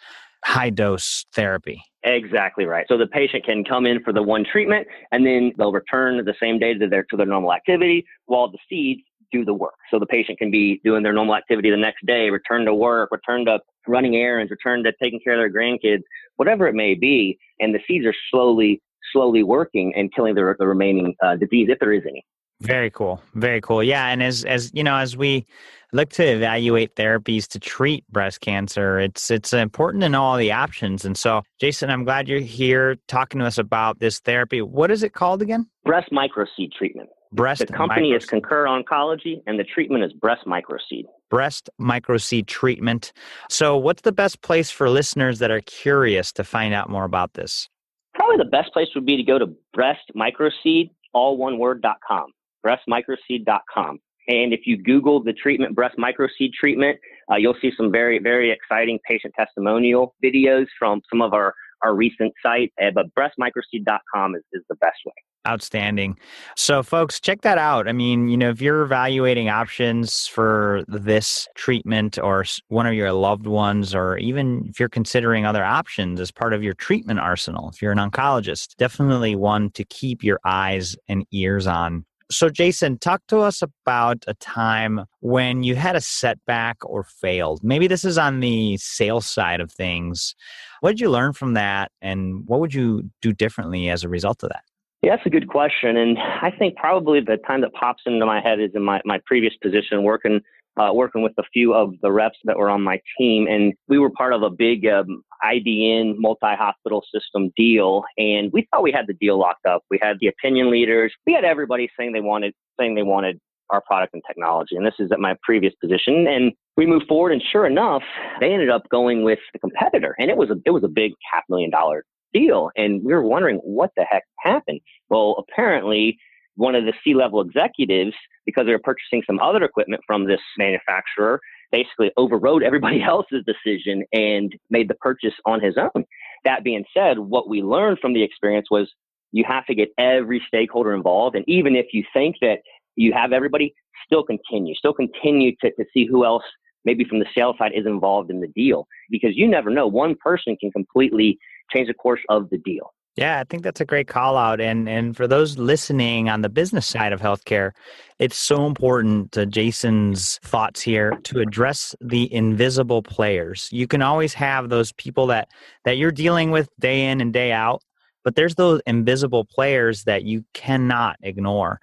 high 0.45 0.69
dose 0.69 1.25
therapy. 1.33 1.81
Exactly 2.03 2.65
right. 2.65 2.85
So 2.87 2.97
the 2.97 3.07
patient 3.07 3.43
can 3.43 3.63
come 3.63 3.85
in 3.85 4.01
for 4.03 4.13
the 4.13 4.23
one 4.23 4.45
treatment 4.49 4.87
and 5.11 5.25
then 5.25 5.51
they'll 5.57 5.73
return 5.73 6.23
the 6.23 6.33
same 6.41 6.57
day 6.57 6.73
to 6.73 6.87
their 6.87 7.03
to 7.09 7.17
their 7.17 7.25
normal 7.25 7.53
activity 7.53 8.05
while 8.25 8.49
the 8.49 8.57
seeds 8.69 9.01
do 9.31 9.45
the 9.45 9.53
work. 9.53 9.75
So 9.91 9.99
the 9.99 10.05
patient 10.05 10.39
can 10.39 10.49
be 10.49 10.81
doing 10.83 11.03
their 11.03 11.13
normal 11.13 11.35
activity 11.35 11.69
the 11.69 11.77
next 11.77 12.05
day, 12.05 12.29
return 12.29 12.65
to 12.65 12.73
work, 12.73 13.11
return 13.11 13.45
to 13.45 13.59
running 13.87 14.15
errands, 14.15 14.49
return 14.49 14.83
to 14.83 14.93
taking 15.01 15.19
care 15.19 15.33
of 15.33 15.39
their 15.39 15.51
grandkids, 15.51 16.01
whatever 16.37 16.67
it 16.67 16.73
may 16.73 16.95
be, 16.95 17.37
and 17.59 17.75
the 17.75 17.79
seeds 17.87 18.05
are 18.05 18.15
slowly 18.31 18.81
slowly 19.11 19.43
working 19.43 19.93
and 19.95 20.13
killing 20.13 20.35
the, 20.35 20.55
the 20.59 20.67
remaining 20.67 21.15
uh, 21.23 21.35
disease 21.35 21.67
if 21.69 21.79
there 21.79 21.93
is 21.93 22.03
any. 22.07 22.23
Very 22.61 22.91
cool. 22.91 23.21
Very 23.35 23.61
cool. 23.61 23.81
Yeah, 23.81 24.07
and 24.07 24.21
as 24.21 24.43
as 24.43 24.71
you 24.73 24.83
know, 24.83 24.95
as 24.95 25.15
we 25.15 25.45
look 25.93 26.09
to 26.09 26.23
evaluate 26.23 26.95
therapies 26.95 27.47
to 27.47 27.59
treat 27.59 28.05
breast 28.09 28.41
cancer, 28.41 28.99
it's 28.99 29.31
it's 29.31 29.53
important 29.53 30.01
to 30.03 30.09
know 30.09 30.23
all 30.23 30.37
the 30.37 30.51
options. 30.51 31.05
And 31.05 31.17
so, 31.17 31.41
Jason, 31.59 31.89
I'm 31.89 32.03
glad 32.03 32.27
you're 32.27 32.39
here 32.39 32.97
talking 33.07 33.39
to 33.39 33.45
us 33.45 33.57
about 33.57 33.99
this 33.99 34.19
therapy. 34.19 34.61
What 34.61 34.91
is 34.91 35.03
it 35.03 35.13
called 35.13 35.41
again? 35.41 35.67
Breast 35.85 36.09
microseed 36.11 36.73
treatment. 36.73 37.09
Breast. 37.31 37.65
The 37.65 37.67
company 37.67 38.11
is 38.11 38.25
Concure 38.25 38.65
Oncology, 38.65 39.41
and 39.45 39.59
the 39.59 39.63
treatment 39.63 40.03
is 40.03 40.11
breast 40.13 40.45
microseed. 40.47 41.05
Breast 41.29 41.69
microseed 41.79 42.47
treatment. 42.47 43.13
So, 43.49 43.77
what's 43.77 44.01
the 44.01 44.11
best 44.11 44.41
place 44.41 44.71
for 44.71 44.89
listeners 44.89 45.39
that 45.39 45.51
are 45.51 45.61
curious 45.61 46.31
to 46.33 46.43
find 46.43 46.73
out 46.73 46.89
more 46.89 47.03
about 47.03 47.35
this? 47.35 47.69
Probably 48.15 48.37
the 48.37 48.49
best 48.49 48.73
place 48.73 48.87
would 48.95 49.05
be 49.05 49.15
to 49.15 49.23
go 49.23 49.37
to 49.37 49.45
breastmicroseed, 49.77 50.89
all 51.13 51.37
one 51.37 51.59
word, 51.59 51.83
dot 51.83 51.97
com, 52.05 52.31
breastmicroseed.com. 52.65 53.99
And 54.29 54.53
if 54.53 54.61
you 54.65 54.77
Google 54.77 55.23
the 55.23 55.33
treatment, 55.33 55.75
breast 55.75 55.97
microseed 55.97 56.53
treatment, 56.53 56.99
uh, 57.31 57.37
you'll 57.37 57.57
see 57.61 57.71
some 57.75 57.91
very, 57.91 58.19
very 58.19 58.51
exciting 58.51 58.99
patient 59.07 59.33
testimonial 59.35 60.15
videos 60.23 60.67
from 60.77 61.01
some 61.09 61.21
of 61.21 61.33
our, 61.33 61.55
our 61.81 61.95
recent 61.95 62.31
site. 62.45 62.71
Uh, 62.81 62.91
but 62.93 63.07
breastmicroseed.com 63.15 64.35
is, 64.35 64.43
is 64.53 64.63
the 64.69 64.75
best 64.75 64.99
way. 65.05 65.13
Outstanding. 65.47 66.17
So, 66.57 66.83
folks, 66.83 67.19
check 67.19 67.41
that 67.41 67.57
out. 67.57 67.87
I 67.87 67.93
mean, 67.93 68.27
you 68.27 68.37
know, 68.37 68.49
if 68.49 68.61
you're 68.61 68.81
evaluating 68.81 69.49
options 69.49 70.27
for 70.27 70.83
this 70.87 71.47
treatment 71.55 72.19
or 72.19 72.43
one 72.67 72.85
of 72.85 72.93
your 72.93 73.13
loved 73.13 73.47
ones, 73.47 73.95
or 73.95 74.17
even 74.17 74.65
if 74.67 74.79
you're 74.79 74.89
considering 74.89 75.45
other 75.45 75.63
options 75.63 76.19
as 76.19 76.29
part 76.29 76.53
of 76.53 76.61
your 76.61 76.73
treatment 76.73 77.19
arsenal, 77.19 77.69
if 77.73 77.81
you're 77.81 77.93
an 77.93 77.97
oncologist, 77.97 78.75
definitely 78.75 79.35
one 79.35 79.71
to 79.71 79.85
keep 79.85 80.23
your 80.23 80.39
eyes 80.43 80.95
and 81.07 81.25
ears 81.31 81.65
on. 81.65 82.05
So, 82.31 82.49
Jason, 82.49 82.99
talk 82.99 83.23
to 83.29 83.39
us 83.39 83.63
about 83.63 84.23
a 84.27 84.35
time 84.35 85.05
when 85.19 85.63
you 85.63 85.75
had 85.75 85.95
a 85.95 86.01
setback 86.01 86.77
or 86.85 87.03
failed. 87.03 87.63
Maybe 87.63 87.87
this 87.87 88.05
is 88.05 88.19
on 88.19 88.39
the 88.39 88.77
sales 88.77 89.25
side 89.25 89.59
of 89.59 89.71
things. 89.71 90.35
What 90.81 90.91
did 90.91 90.99
you 90.99 91.09
learn 91.09 91.33
from 91.33 91.55
that, 91.55 91.91
and 92.01 92.47
what 92.47 92.59
would 92.59 92.73
you 92.73 93.09
do 93.21 93.33
differently 93.33 93.89
as 93.89 94.03
a 94.03 94.09
result 94.09 94.43
of 94.43 94.49
that? 94.49 94.63
Yeah, 95.01 95.15
that's 95.15 95.25
a 95.25 95.29
good 95.29 95.47
question. 95.47 95.97
And 95.97 96.19
I 96.19 96.51
think 96.51 96.75
probably 96.75 97.19
the 97.19 97.37
time 97.47 97.61
that 97.61 97.73
pops 97.73 98.03
into 98.05 98.25
my 98.25 98.41
head 98.41 98.59
is 98.59 98.71
in 98.75 98.83
my, 98.83 99.01
my 99.05 99.19
previous 99.25 99.55
position 99.61 100.03
working 100.03 100.41
uh, 100.79 100.93
working 100.93 101.21
with 101.21 101.33
a 101.37 101.43
few 101.53 101.73
of 101.73 101.93
the 102.01 102.11
reps 102.11 102.37
that 102.45 102.57
were 102.57 102.69
on 102.69 102.81
my 102.81 103.01
team. 103.17 103.47
And 103.47 103.73
we 103.87 103.99
were 103.99 104.09
part 104.09 104.33
of 104.33 104.41
a 104.43 104.49
big 104.49 104.85
um, 104.87 105.23
IDN 105.43 106.15
multi 106.17 106.55
hospital 106.55 107.03
system 107.13 107.51
deal. 107.55 108.03
And 108.17 108.51
we 108.53 108.67
thought 108.71 108.83
we 108.83 108.91
had 108.91 109.05
the 109.07 109.13
deal 109.13 109.37
locked 109.37 109.65
up. 109.65 109.83
We 109.89 109.99
had 110.01 110.17
the 110.21 110.27
opinion 110.27 110.71
leaders. 110.71 111.13
We 111.27 111.33
had 111.33 111.43
everybody 111.43 111.89
saying 111.97 112.13
they 112.13 112.21
wanted, 112.21 112.53
saying 112.79 112.95
they 112.95 113.03
wanted 113.03 113.39
our 113.69 113.81
product 113.81 114.13
and 114.13 114.23
technology. 114.25 114.75
And 114.75 114.85
this 114.85 114.95
is 114.99 115.11
at 115.11 115.19
my 115.19 115.35
previous 115.43 115.73
position. 115.81 116.27
And 116.27 116.53
we 116.77 116.85
moved 116.85 117.05
forward. 117.07 117.33
And 117.33 117.43
sure 117.51 117.67
enough, 117.67 118.03
they 118.39 118.51
ended 118.51 118.69
up 118.69 118.89
going 118.89 119.23
with 119.23 119.39
the 119.53 119.59
competitor. 119.59 120.15
And 120.17 120.31
it 120.31 120.37
was 120.37 120.49
a, 120.49 120.55
it 120.65 120.71
was 120.71 120.83
a 120.83 120.87
big 120.87 121.11
half 121.31 121.43
million 121.49 121.69
dollar 121.69 122.05
deal. 122.33 122.71
And 122.75 123.03
we 123.03 123.13
were 123.13 123.23
wondering 123.23 123.57
what 123.57 123.91
the 123.97 124.05
heck 124.09 124.23
happened. 124.39 124.79
Well, 125.09 125.43
apparently 125.49 126.17
one 126.59 126.75
of 126.75 126.83
the 126.83 126.93
C 127.03 127.13
level 127.13 127.39
executives, 127.39 128.13
because 128.45 128.65
they 128.65 128.73
were 128.73 128.79
purchasing 128.79 129.23
some 129.25 129.39
other 129.39 129.63
equipment 129.63 130.01
from 130.05 130.27
this 130.27 130.41
manufacturer, 130.57 131.39
basically 131.71 132.11
overrode 132.17 132.63
everybody 132.63 133.01
else's 133.13 133.45
decision 133.45 134.03
and 134.11 134.53
made 134.69 134.89
the 134.89 134.95
purchase 134.95 135.33
on 135.45 135.61
his 135.61 135.75
own. 135.77 136.03
That 136.43 136.65
being 136.65 136.83
said, 136.93 137.17
what 137.17 137.47
we 137.47 137.61
learned 137.61 137.99
from 137.99 138.13
the 138.13 138.23
experience 138.23 138.67
was 138.69 138.91
you 139.31 139.45
have 139.47 139.65
to 139.67 139.75
get 139.75 139.89
every 139.97 140.43
stakeholder 140.47 140.93
involved. 140.93 141.37
And 141.37 141.45
even 141.47 141.77
if 141.77 141.87
you 141.93 142.03
think 142.13 142.35
that 142.41 142.59
you 142.97 143.13
have 143.13 143.31
everybody, 143.31 143.73
still 144.05 144.23
continue, 144.23 144.75
still 144.75 144.93
continue 144.93 145.55
to, 145.61 145.71
to 145.71 145.85
see 145.93 146.05
who 146.05 146.25
else 146.25 146.43
maybe 146.83 147.05
from 147.05 147.19
the 147.19 147.25
sales 147.33 147.55
side 147.57 147.71
is 147.73 147.85
involved 147.85 148.31
in 148.31 148.41
the 148.41 148.47
deal 148.47 148.85
because 149.09 149.31
you 149.33 149.47
never 149.47 149.69
know. 149.69 149.87
One 149.87 150.15
person 150.15 150.57
can 150.59 150.71
completely 150.71 151.37
change 151.71 151.87
the 151.87 151.93
course 151.93 152.21
of 152.27 152.49
the 152.49 152.57
deal. 152.57 152.91
Yeah, 153.19 153.41
I 153.41 153.43
think 153.43 153.63
that's 153.63 153.81
a 153.81 153.85
great 153.85 154.07
call 154.07 154.37
out. 154.37 154.61
And 154.61 154.87
and 154.87 155.13
for 155.17 155.27
those 155.27 155.57
listening 155.57 156.29
on 156.29 156.41
the 156.41 156.47
business 156.47 156.87
side 156.87 157.11
of 157.11 157.19
healthcare, 157.19 157.71
it's 158.17 158.37
so 158.37 158.65
important 158.65 159.33
to 159.33 159.45
Jason's 159.45 160.37
thoughts 160.37 160.79
here 160.79 161.11
to 161.25 161.41
address 161.41 161.93
the 161.99 162.33
invisible 162.33 163.03
players. 163.03 163.67
You 163.73 163.87
can 163.87 164.01
always 164.01 164.33
have 164.35 164.69
those 164.69 164.93
people 164.93 165.27
that 165.27 165.49
that 165.83 165.97
you're 165.97 166.13
dealing 166.13 166.51
with 166.51 166.69
day 166.79 167.07
in 167.07 167.19
and 167.19 167.33
day 167.33 167.51
out, 167.51 167.81
but 168.23 168.35
there's 168.35 168.55
those 168.55 168.81
invisible 168.85 169.45
players 169.45 170.03
that 170.03 170.23
you 170.23 170.43
cannot 170.53 171.17
ignore 171.21 171.79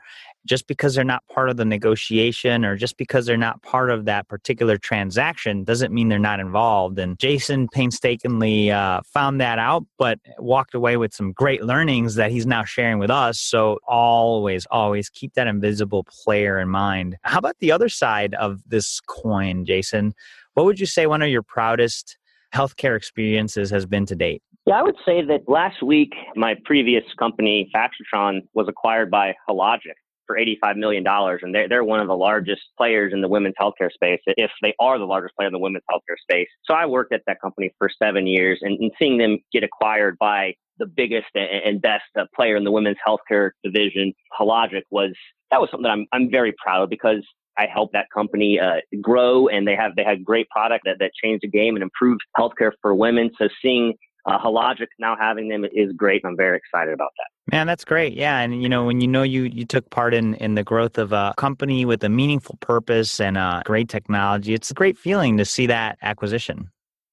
just 0.46 0.66
because 0.66 0.94
they're 0.94 1.04
not 1.04 1.26
part 1.28 1.50
of 1.50 1.56
the 1.56 1.64
negotiation 1.64 2.64
or 2.64 2.76
just 2.76 2.96
because 2.96 3.26
they're 3.26 3.36
not 3.36 3.60
part 3.62 3.90
of 3.90 4.04
that 4.06 4.28
particular 4.28 4.78
transaction 4.78 5.64
doesn't 5.64 5.92
mean 5.92 6.08
they're 6.08 6.18
not 6.18 6.40
involved. 6.40 6.98
And 6.98 7.18
Jason 7.18 7.68
painstakingly 7.68 8.70
uh, 8.70 9.00
found 9.04 9.40
that 9.40 9.58
out, 9.58 9.84
but 9.98 10.18
walked 10.38 10.74
away 10.74 10.96
with 10.96 11.12
some 11.12 11.32
great 11.32 11.64
learnings 11.64 12.14
that 12.14 12.30
he's 12.30 12.46
now 12.46 12.64
sharing 12.64 12.98
with 12.98 13.10
us. 13.10 13.40
So 13.40 13.78
always, 13.86 14.66
always 14.70 15.10
keep 15.10 15.34
that 15.34 15.48
invisible 15.48 16.06
player 16.24 16.58
in 16.58 16.68
mind. 16.68 17.16
How 17.22 17.38
about 17.38 17.58
the 17.58 17.72
other 17.72 17.88
side 17.88 18.34
of 18.34 18.62
this 18.66 19.00
coin, 19.00 19.64
Jason? 19.64 20.14
What 20.54 20.64
would 20.64 20.80
you 20.80 20.86
say 20.86 21.06
one 21.06 21.22
of 21.22 21.28
your 21.28 21.42
proudest 21.42 22.16
healthcare 22.54 22.96
experiences 22.96 23.68
has 23.70 23.84
been 23.84 24.06
to 24.06 24.14
date? 24.14 24.42
Yeah, 24.66 24.80
I 24.80 24.82
would 24.82 24.96
say 25.04 25.22
that 25.22 25.48
last 25.48 25.80
week, 25.82 26.12
my 26.34 26.56
previous 26.64 27.04
company, 27.18 27.70
Faxitron, 27.74 28.40
was 28.54 28.66
acquired 28.68 29.10
by 29.10 29.34
Hologic 29.48 29.94
for 30.26 30.36
$85 30.36 30.76
million. 30.76 31.04
And 31.06 31.54
they're, 31.54 31.68
they're 31.68 31.84
one 31.84 32.00
of 32.00 32.08
the 32.08 32.16
largest 32.16 32.62
players 32.76 33.12
in 33.12 33.20
the 33.20 33.28
women's 33.28 33.54
healthcare 33.60 33.92
space, 33.92 34.18
if 34.26 34.50
they 34.62 34.74
are 34.80 34.98
the 34.98 35.04
largest 35.04 35.36
player 35.36 35.46
in 35.46 35.52
the 35.52 35.60
women's 35.60 35.84
healthcare 35.88 36.18
space. 36.20 36.48
So 36.64 36.74
I 36.74 36.84
worked 36.84 37.14
at 37.14 37.22
that 37.28 37.40
company 37.40 37.72
for 37.78 37.88
seven 38.02 38.26
years 38.26 38.58
and, 38.62 38.76
and 38.80 38.90
seeing 38.98 39.18
them 39.18 39.38
get 39.52 39.62
acquired 39.62 40.18
by 40.18 40.54
the 40.78 40.86
biggest 40.86 41.28
and 41.34 41.80
best 41.80 42.04
uh, 42.18 42.24
player 42.34 42.56
in 42.56 42.64
the 42.64 42.72
women's 42.72 42.98
healthcare 43.06 43.50
division, 43.62 44.12
Hologic, 44.38 44.82
was 44.90 45.12
that 45.50 45.60
was 45.60 45.70
something 45.70 45.84
that 45.84 45.90
I'm, 45.90 46.06
I'm 46.12 46.30
very 46.30 46.52
proud 46.62 46.82
of 46.82 46.90
because 46.90 47.24
I 47.56 47.66
helped 47.72 47.94
that 47.94 48.06
company 48.12 48.60
uh, 48.60 48.80
grow, 49.00 49.48
and 49.48 49.66
they 49.66 49.74
have 49.74 49.96
they 49.96 50.04
had 50.04 50.22
great 50.22 50.48
product 50.50 50.84
that, 50.84 50.96
that 50.98 51.12
changed 51.22 51.44
the 51.44 51.48
game 51.48 51.76
and 51.76 51.82
improved 51.82 52.20
healthcare 52.36 52.72
for 52.82 52.94
women. 52.94 53.30
So 53.38 53.48
seeing 53.62 53.94
uh, 54.26 54.38
Hologic 54.38 54.88
now 54.98 55.16
having 55.18 55.48
them 55.48 55.64
is 55.64 55.92
great. 55.92 56.22
and 56.24 56.32
I'm 56.32 56.36
very 56.36 56.56
excited 56.56 56.92
about 56.92 57.10
that. 57.16 57.54
Man, 57.54 57.66
that's 57.66 57.84
great. 57.84 58.14
Yeah, 58.14 58.40
and 58.40 58.60
you 58.62 58.68
know 58.68 58.84
when 58.84 59.00
you 59.00 59.06
know 59.06 59.22
you 59.22 59.44
you 59.44 59.64
took 59.64 59.88
part 59.90 60.14
in 60.14 60.34
in 60.34 60.54
the 60.56 60.64
growth 60.64 60.98
of 60.98 61.12
a 61.12 61.32
company 61.36 61.84
with 61.84 62.02
a 62.02 62.08
meaningful 62.08 62.56
purpose 62.60 63.20
and 63.20 63.36
a 63.36 63.62
great 63.64 63.88
technology, 63.88 64.52
it's 64.52 64.70
a 64.70 64.74
great 64.74 64.98
feeling 64.98 65.36
to 65.36 65.44
see 65.44 65.66
that 65.66 65.98
acquisition. 66.02 66.70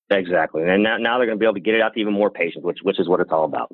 Exactly, 0.10 0.64
and 0.64 0.84
now 0.84 0.98
now 0.98 1.18
they're 1.18 1.28
going 1.28 1.38
to 1.38 1.40
be 1.40 1.46
able 1.46 1.54
to 1.54 1.60
get 1.60 1.76
it 1.76 1.82
out 1.82 1.94
to 1.94 2.00
even 2.00 2.14
more 2.14 2.32
patients, 2.32 2.64
which 2.64 2.80
which 2.82 3.00
is 3.00 3.08
what 3.08 3.20
it's 3.20 3.32
all 3.32 3.46
about. 3.46 3.72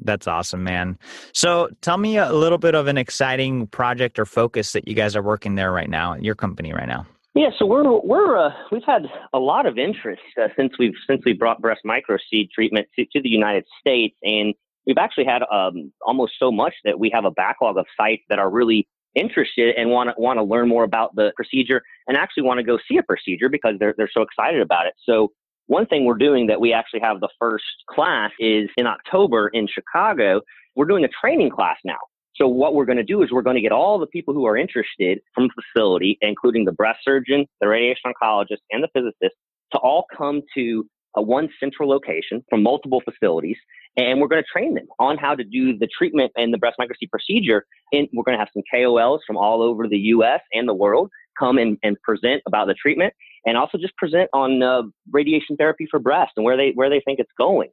That's 0.00 0.26
awesome, 0.26 0.62
man. 0.62 0.96
So 1.32 1.68
tell 1.80 1.98
me 1.98 2.18
a 2.18 2.32
little 2.32 2.58
bit 2.58 2.74
of 2.74 2.86
an 2.86 2.96
exciting 2.96 3.66
project 3.66 4.18
or 4.18 4.24
focus 4.24 4.72
that 4.72 4.86
you 4.86 4.94
guys 4.94 5.16
are 5.16 5.22
working 5.22 5.56
there 5.56 5.72
right 5.72 5.90
now, 5.90 6.14
your 6.14 6.36
company 6.36 6.72
right 6.72 6.86
now. 6.86 7.04
Yeah, 7.38 7.50
so 7.56 7.66
we're 7.66 7.84
we're 8.00 8.36
uh, 8.36 8.50
we've 8.72 8.82
had 8.84 9.06
a 9.32 9.38
lot 9.38 9.66
of 9.66 9.78
interest 9.78 10.22
uh, 10.42 10.48
since 10.56 10.72
we've 10.76 10.96
since 11.08 11.22
we 11.24 11.34
brought 11.34 11.62
breast 11.62 11.82
microseed 11.86 12.50
treatment 12.50 12.88
to, 12.96 13.04
to 13.12 13.22
the 13.22 13.28
United 13.28 13.64
States, 13.78 14.16
and 14.24 14.54
we've 14.88 14.98
actually 14.98 15.26
had 15.26 15.42
um, 15.52 15.92
almost 16.04 16.32
so 16.40 16.50
much 16.50 16.74
that 16.82 16.98
we 16.98 17.10
have 17.14 17.24
a 17.24 17.30
backlog 17.30 17.78
of 17.78 17.86
sites 17.96 18.24
that 18.28 18.40
are 18.40 18.50
really 18.50 18.88
interested 19.14 19.76
and 19.76 19.88
want 19.90 20.10
to 20.10 20.20
want 20.20 20.40
to 20.40 20.42
learn 20.42 20.66
more 20.66 20.82
about 20.82 21.14
the 21.14 21.32
procedure 21.36 21.80
and 22.08 22.16
actually 22.16 22.42
want 22.42 22.58
to 22.58 22.64
go 22.64 22.76
see 22.90 22.96
a 22.96 23.04
procedure 23.04 23.48
because 23.48 23.76
they're 23.78 23.94
they're 23.96 24.10
so 24.12 24.22
excited 24.22 24.60
about 24.60 24.86
it. 24.86 24.94
So 25.08 25.30
one 25.68 25.86
thing 25.86 26.06
we're 26.06 26.18
doing 26.18 26.48
that 26.48 26.60
we 26.60 26.72
actually 26.72 27.02
have 27.04 27.20
the 27.20 27.28
first 27.38 27.62
class 27.88 28.32
is 28.40 28.68
in 28.76 28.88
October 28.88 29.46
in 29.46 29.68
Chicago. 29.68 30.40
We're 30.74 30.86
doing 30.86 31.04
a 31.04 31.08
training 31.08 31.50
class 31.50 31.76
now. 31.84 31.98
So 32.40 32.46
what 32.46 32.74
we're 32.74 32.84
going 32.84 32.98
to 32.98 33.04
do 33.04 33.22
is 33.22 33.30
we're 33.32 33.42
going 33.42 33.56
to 33.56 33.62
get 33.62 33.72
all 33.72 33.98
the 33.98 34.06
people 34.06 34.32
who 34.32 34.46
are 34.46 34.56
interested 34.56 35.20
from 35.34 35.48
the 35.48 35.62
facility, 35.62 36.18
including 36.20 36.64
the 36.64 36.72
breast 36.72 37.00
surgeon, 37.04 37.46
the 37.60 37.68
radiation 37.68 38.12
oncologist, 38.12 38.58
and 38.70 38.82
the 38.82 38.88
physicist, 38.94 39.34
to 39.72 39.78
all 39.78 40.04
come 40.16 40.42
to 40.54 40.86
a 41.16 41.22
one 41.22 41.48
central 41.58 41.88
location 41.88 42.44
from 42.48 42.62
multiple 42.62 43.02
facilities. 43.04 43.56
And 43.96 44.20
we're 44.20 44.28
going 44.28 44.42
to 44.42 44.48
train 44.50 44.74
them 44.74 44.86
on 45.00 45.18
how 45.18 45.34
to 45.34 45.42
do 45.42 45.76
the 45.76 45.88
treatment 45.88 46.30
and 46.36 46.54
the 46.54 46.58
breast 46.58 46.76
microseed 46.80 47.10
procedure. 47.10 47.64
And 47.92 48.08
we're 48.12 48.22
going 48.22 48.36
to 48.36 48.38
have 48.38 48.50
some 48.54 48.62
KOLs 48.72 49.20
from 49.26 49.36
all 49.36 49.60
over 49.62 49.88
the 49.88 49.98
US 49.98 50.40
and 50.52 50.68
the 50.68 50.74
world 50.74 51.10
come 51.36 51.58
and, 51.58 51.76
and 51.82 51.96
present 52.02 52.42
about 52.46 52.68
the 52.68 52.74
treatment 52.74 53.14
and 53.46 53.56
also 53.56 53.78
just 53.78 53.96
present 53.96 54.28
on 54.32 54.62
uh, 54.62 54.82
radiation 55.10 55.56
therapy 55.56 55.86
for 55.90 55.98
breast 55.98 56.32
and 56.36 56.44
where 56.44 56.56
they, 56.56 56.72
where 56.74 56.90
they 56.90 57.00
think 57.04 57.18
it's 57.18 57.32
going. 57.38 57.70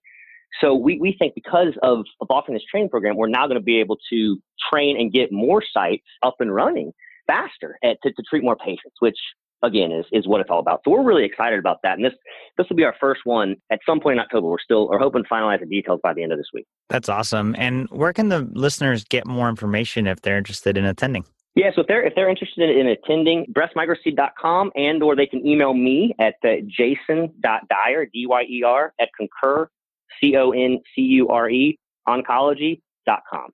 So 0.61 0.73
we, 0.73 0.99
we 0.99 1.15
think 1.17 1.35
because 1.35 1.73
of, 1.83 2.05
of 2.21 2.27
offering 2.29 2.55
this 2.55 2.63
training 2.69 2.89
program, 2.89 3.15
we're 3.17 3.27
now 3.27 3.47
going 3.47 3.59
to 3.59 3.63
be 3.63 3.79
able 3.79 3.97
to 4.09 4.37
train 4.71 4.99
and 4.99 5.11
get 5.11 5.31
more 5.31 5.63
sites 5.73 6.05
up 6.23 6.35
and 6.39 6.53
running 6.53 6.91
faster 7.27 7.77
at, 7.83 7.97
to, 8.03 8.11
to 8.11 8.23
treat 8.29 8.43
more 8.43 8.55
patients, 8.55 8.95
which 8.99 9.17
again 9.63 9.91
is, 9.91 10.05
is 10.11 10.27
what 10.27 10.41
it's 10.41 10.49
all 10.49 10.59
about. 10.59 10.81
So 10.85 10.91
we're 10.91 11.03
really 11.03 11.25
excited 11.25 11.59
about 11.59 11.79
that. 11.83 11.97
And 11.97 12.05
this 12.05 12.13
this 12.57 12.67
will 12.69 12.75
be 12.75 12.83
our 12.83 12.95
first 12.99 13.21
one 13.23 13.55
at 13.71 13.79
some 13.85 13.99
point 13.99 14.17
in 14.17 14.19
October. 14.19 14.47
We're 14.47 14.59
still 14.59 14.89
are 14.91 14.99
hoping 14.99 15.23
to 15.23 15.29
finalize 15.29 15.59
the 15.59 15.65
details 15.65 15.99
by 16.03 16.13
the 16.13 16.23
end 16.23 16.31
of 16.31 16.37
this 16.37 16.47
week. 16.53 16.65
That's 16.89 17.09
awesome. 17.09 17.55
And 17.57 17.89
where 17.89 18.13
can 18.13 18.29
the 18.29 18.47
listeners 18.53 19.03
get 19.03 19.25
more 19.25 19.49
information 19.49 20.07
if 20.07 20.21
they're 20.21 20.37
interested 20.37 20.77
in 20.77 20.85
attending? 20.85 21.25
Yeah, 21.55 21.71
so 21.73 21.81
if 21.81 21.87
they're 21.87 22.05
if 22.05 22.13
they're 22.15 22.29
interested 22.29 22.69
in 22.69 22.87
attending, 22.87 23.45
breastmicroseed.com 23.53 24.71
and 24.75 25.01
or 25.01 25.15
they 25.15 25.25
can 25.25 25.45
email 25.45 25.73
me 25.73 26.13
at 26.19 26.35
uh, 26.43 26.55
jason.dyer, 26.67 28.07
D-Y-E-R, 28.11 28.93
at 28.99 29.09
concure, 29.17 29.71
C-O-N-C-U-R-E, 30.21 31.79
oncology.com. 32.07 33.49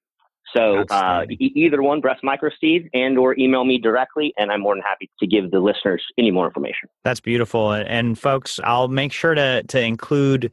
So 0.56 0.84
uh, 0.90 1.26
e- 1.30 1.52
either 1.56 1.82
one, 1.82 2.02
breast 2.02 2.22
microseed, 2.24 2.90
and 2.94 3.18
or 3.18 3.38
email 3.40 3.64
me 3.64 3.78
directly, 3.78 4.34
and 4.38 4.52
I'm 4.52 4.62
more 4.62 4.76
than 4.76 4.84
happy 4.84 5.10
to 5.20 5.28
give 5.28 5.52
the 5.52 5.60
listeners 5.60 6.04
any 6.18 6.32
more 6.32 6.46
information. 6.46 6.90
That's 7.04 7.20
beautiful, 7.20 7.72
and 7.72 8.20
folks, 8.20 8.60
I'll 8.64 8.90
make 8.90 9.14
sure 9.14 9.34
to 9.34 9.64
to 9.64 9.80
include 9.82 10.52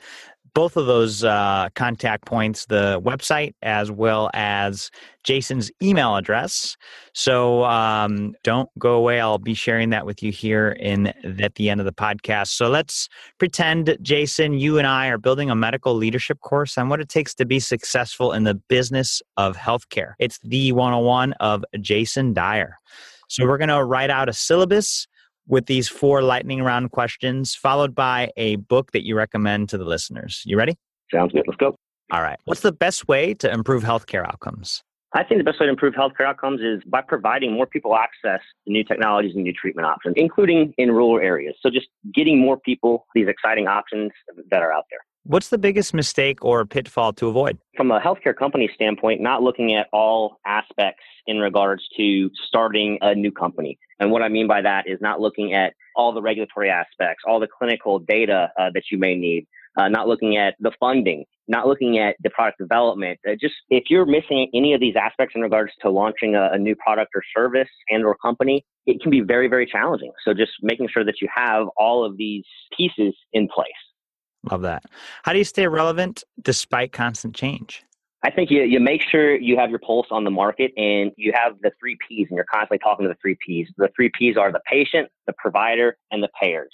both 0.59 0.77
of 0.77 0.87
those 0.87 1.23
uh, 1.23 1.69
contact 1.77 2.25
points, 2.25 2.67
the 2.67 3.01
website 3.05 3.55
as 3.63 3.93
well 3.93 4.29
as 4.35 4.91
Jason's 5.23 5.71
email 5.81 6.17
address. 6.17 6.77
So 7.15 7.63
um, 7.63 8.35
don't 8.43 8.69
go 8.77 8.95
away. 8.95 9.21
I'll 9.21 9.39
be 9.39 9.55
sharing 9.55 9.91
that 9.91 10.05
with 10.05 10.21
you 10.21 10.33
here 10.33 10.71
in 10.71 11.13
at 11.41 11.55
the 11.55 11.71
end 11.71 11.79
of 11.81 11.85
the 11.85 11.93
podcast. 11.93 12.49
So 12.49 12.69
let's 12.69 13.09
pretend, 13.39 13.97
Jason, 14.03 14.55
you 14.55 14.79
and 14.79 14.87
I 14.89 15.07
are 15.07 15.17
building 15.17 15.49
a 15.49 15.55
medical 15.55 15.95
leadership 15.95 16.41
course 16.41 16.77
on 16.77 16.89
what 16.89 17.01
it 17.01 17.09
takes 17.09 17.37
to 17.37 17.45
be 17.45 17.61
successful 17.61 18.33
in 18.33 18.43
the 18.43 18.55
business 18.55 19.23
of 19.37 19.57
healthcare. 19.57 20.15
It's 20.19 20.41
the 20.43 20.73
101 20.73 21.35
of 21.35 21.65
Jason 21.81 22.33
Dyer. 22.33 22.79
So 23.29 23.47
we're 23.47 23.59
going 23.59 23.69
to 23.69 23.85
write 23.85 24.11
out 24.11 24.29
a 24.29 24.33
syllabus 24.33 25.07
with 25.49 25.67
these 25.67 25.89
four 25.89 26.23
lightning 26.23 26.63
round 26.63 26.93
questions, 26.93 27.55
followed 27.55 27.95
by 27.95 28.31
a 28.37 28.57
book 28.57 28.93
that 28.93 29.05
you 29.05 29.17
recommend 29.17 29.69
to 29.71 29.79
the 29.79 29.85
listeners. 29.85 30.43
You 30.45 30.57
ready? 30.57 30.77
Sounds 31.13 31.33
good. 31.33 31.45
Let's 31.47 31.57
go. 31.57 31.75
All 32.13 32.23
right. 32.23 32.39
What's 32.45 32.61
the 32.61 32.73
best 32.73 33.09
way 33.09 33.35
to 33.35 33.51
improve 33.51 33.83
healthcare 33.83 34.27
outcomes? 34.27 34.83
I 35.15 35.25
think 35.25 35.41
the 35.41 35.45
best 35.45 35.59
way 35.59 35.67
to 35.67 35.71
improve 35.71 35.95
healthcare 35.95 36.27
outcomes 36.27 36.61
is 36.61 36.83
by 36.87 37.01
providing 37.01 37.53
more 37.53 37.67
people 37.67 37.97
access 37.97 38.41
to 38.67 38.73
new 38.73 38.85
technologies 38.85 39.35
and 39.35 39.43
new 39.43 39.55
treatment 39.55 39.87
options, 39.87 40.15
including 40.19 40.75
in 40.77 40.93
rural 40.93 41.19
areas. 41.19 41.55
So 41.63 41.71
just 41.71 41.89
getting 42.15 42.39
more 42.39 42.59
people 42.59 43.07
these 43.15 43.27
exciting 43.27 43.69
options 43.69 44.13
that 44.51 44.63
are 44.63 44.73
out 44.73 44.85
there. 44.91 45.01
What's 45.29 45.51
the 45.51 45.59
biggest 45.59 45.93
mistake 45.93 46.43
or 46.43 46.65
pitfall 46.65 47.13
to 47.13 47.29
avoid? 47.29 47.59
From 47.77 47.91
a 47.91 48.01
healthcare 48.01 48.35
company 48.35 48.71
standpoint, 48.75 49.21
not 49.21 49.43
looking 49.43 49.75
at 49.75 49.87
all 49.93 50.39
aspects 50.47 51.05
in 51.27 51.37
regards 51.37 51.87
to 51.99 52.31
starting 52.47 52.97
a 53.03 53.15
new 53.15 53.31
company. 53.31 53.79
And 54.01 54.11
what 54.11 54.23
I 54.23 54.31
mean 54.31 54.47
by 54.47 54.63
that 54.63 54.89
is 54.89 54.99
not 55.03 55.21
looking 55.21 55.53
at 55.53 55.75
all 55.95 56.15
the 56.15 56.23
regulatory 56.23 56.71
aspects, 56.71 57.25
all 57.27 57.41
the 57.41 57.47
clinical 57.47 57.99
data 57.99 58.51
uh, 58.59 58.71
that 58.73 58.85
you 58.91 58.97
may 58.97 59.15
need, 59.17 59.47
uh, 59.77 59.89
not 59.89 60.09
looking 60.09 60.39
at 60.39 60.55
the 60.61 60.73
funding, 60.81 61.27
not 61.47 61.67
looking 61.67 61.99
at 61.99 62.17
the 62.23 62.31
product 62.31 62.57
development. 62.57 63.21
Uh, 63.29 63.33
just 63.39 63.55
if 63.69 63.85
you're 63.91 64.07
missing 64.07 64.51
any 64.55 64.73
of 64.73 64.81
these 64.81 64.97
aspects 64.97 65.35
in 65.37 65.43
regards 65.43 65.73
to 65.83 65.91
launching 65.91 66.37
a, 66.37 66.53
a 66.53 66.59
new 66.59 66.75
product 66.75 67.11
or 67.15 67.23
service 67.37 67.69
and 67.91 68.03
or 68.03 68.17
company, 68.17 68.65
it 68.87 69.03
can 69.03 69.11
be 69.11 69.21
very, 69.21 69.47
very 69.47 69.67
challenging. 69.67 70.11
So 70.25 70.33
just 70.33 70.53
making 70.63 70.89
sure 70.91 71.05
that 71.05 71.21
you 71.21 71.29
have 71.35 71.67
all 71.77 72.03
of 72.03 72.17
these 72.17 72.45
pieces 72.75 73.15
in 73.35 73.47
place. 73.55 73.69
Love 74.51 74.63
that. 74.63 74.85
How 75.25 75.33
do 75.33 75.39
you 75.39 75.45
stay 75.45 75.67
relevant 75.67 76.25
despite 76.43 76.93
constant 76.93 77.35
change? 77.35 77.85
I 78.25 78.31
think 78.31 78.51
you, 78.51 78.63
you 78.63 78.81
make 78.81 79.03
sure 79.03 79.37
you 79.37 79.57
have 79.59 79.71
your 79.71 79.79
pulse 79.79 80.09
on 80.11 80.25
the 80.25 80.31
market 80.31 80.73
and 80.77 81.13
you 81.17 81.33
have 81.35 81.53
the 81.63 81.71
three 81.79 81.97
P's 82.09 82.27
and 82.29 82.37
you're 82.37 82.47
constantly 82.53 82.79
talking 82.79 83.05
to 83.05 83.09
the 83.09 83.17
three 83.23 83.37
P's. 83.45 83.69
The 83.77 83.89
three 83.95 84.11
P's 84.19 84.37
are 84.37 84.51
the 84.51 84.61
patient, 84.69 85.09
the 85.27 85.35
provider, 85.39 85.97
and 86.11 86.23
the 86.23 86.29
payers. 86.41 86.73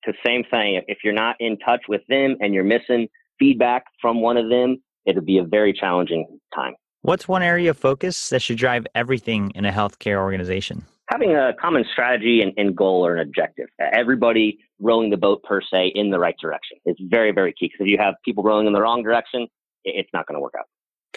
Because 0.00 0.18
same 0.24 0.44
thing, 0.50 0.80
if 0.88 0.98
you're 1.04 1.12
not 1.12 1.36
in 1.38 1.58
touch 1.58 1.82
with 1.88 2.00
them 2.08 2.36
and 2.40 2.54
you're 2.54 2.64
missing 2.64 3.08
feedback 3.38 3.84
from 4.00 4.22
one 4.22 4.36
of 4.36 4.48
them, 4.48 4.82
it'll 5.04 5.22
be 5.22 5.38
a 5.38 5.44
very 5.44 5.72
challenging 5.72 6.38
time. 6.54 6.74
What's 7.02 7.28
one 7.28 7.42
area 7.42 7.70
of 7.70 7.78
focus 7.78 8.30
that 8.30 8.40
should 8.40 8.58
drive 8.58 8.86
everything 8.94 9.52
in 9.54 9.64
a 9.64 9.72
healthcare 9.72 10.16
organization? 10.16 10.86
Having 11.10 11.36
a 11.36 11.52
common 11.60 11.84
strategy 11.92 12.42
and, 12.42 12.52
and 12.56 12.76
goal 12.76 13.06
or 13.06 13.16
an 13.16 13.20
objective. 13.20 13.66
Everybody 13.78 14.58
rowing 14.80 15.10
the 15.10 15.16
boat 15.16 15.42
per 15.44 15.60
se 15.60 15.92
in 15.94 16.10
the 16.10 16.18
right 16.18 16.34
direction. 16.40 16.78
is 16.84 16.96
very, 17.00 17.30
very 17.32 17.52
key. 17.52 17.66
Because 17.66 17.80
if 17.80 17.86
you 17.86 17.98
have 17.98 18.14
people 18.24 18.42
rowing 18.42 18.66
in 18.66 18.72
the 18.72 18.80
wrong 18.80 19.02
direction, 19.02 19.46
it's 19.84 20.10
not 20.12 20.26
going 20.26 20.36
to 20.36 20.40
work 20.40 20.54
out 20.58 20.66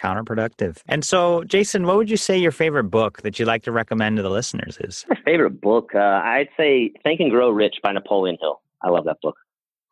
counterproductive. 0.00 0.78
And 0.88 1.04
so, 1.04 1.44
Jason, 1.44 1.86
what 1.86 1.96
would 1.96 2.10
you 2.10 2.16
say 2.16 2.38
your 2.38 2.52
favorite 2.52 2.84
book 2.84 3.22
that 3.22 3.38
you'd 3.38 3.46
like 3.46 3.62
to 3.64 3.72
recommend 3.72 4.16
to 4.16 4.22
the 4.22 4.30
listeners 4.30 4.78
is? 4.80 5.04
My 5.08 5.16
favorite 5.24 5.60
book, 5.60 5.90
uh, 5.94 5.98
I'd 5.98 6.48
say 6.56 6.92
Think 7.02 7.20
and 7.20 7.30
Grow 7.30 7.50
Rich 7.50 7.76
by 7.82 7.92
Napoleon 7.92 8.38
Hill. 8.40 8.60
I 8.82 8.88
love 8.88 9.04
that 9.04 9.18
book. 9.20 9.36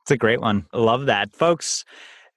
It's 0.02 0.10
a 0.10 0.16
great 0.16 0.40
one. 0.40 0.66
Love 0.72 1.06
that. 1.06 1.34
Folks, 1.34 1.84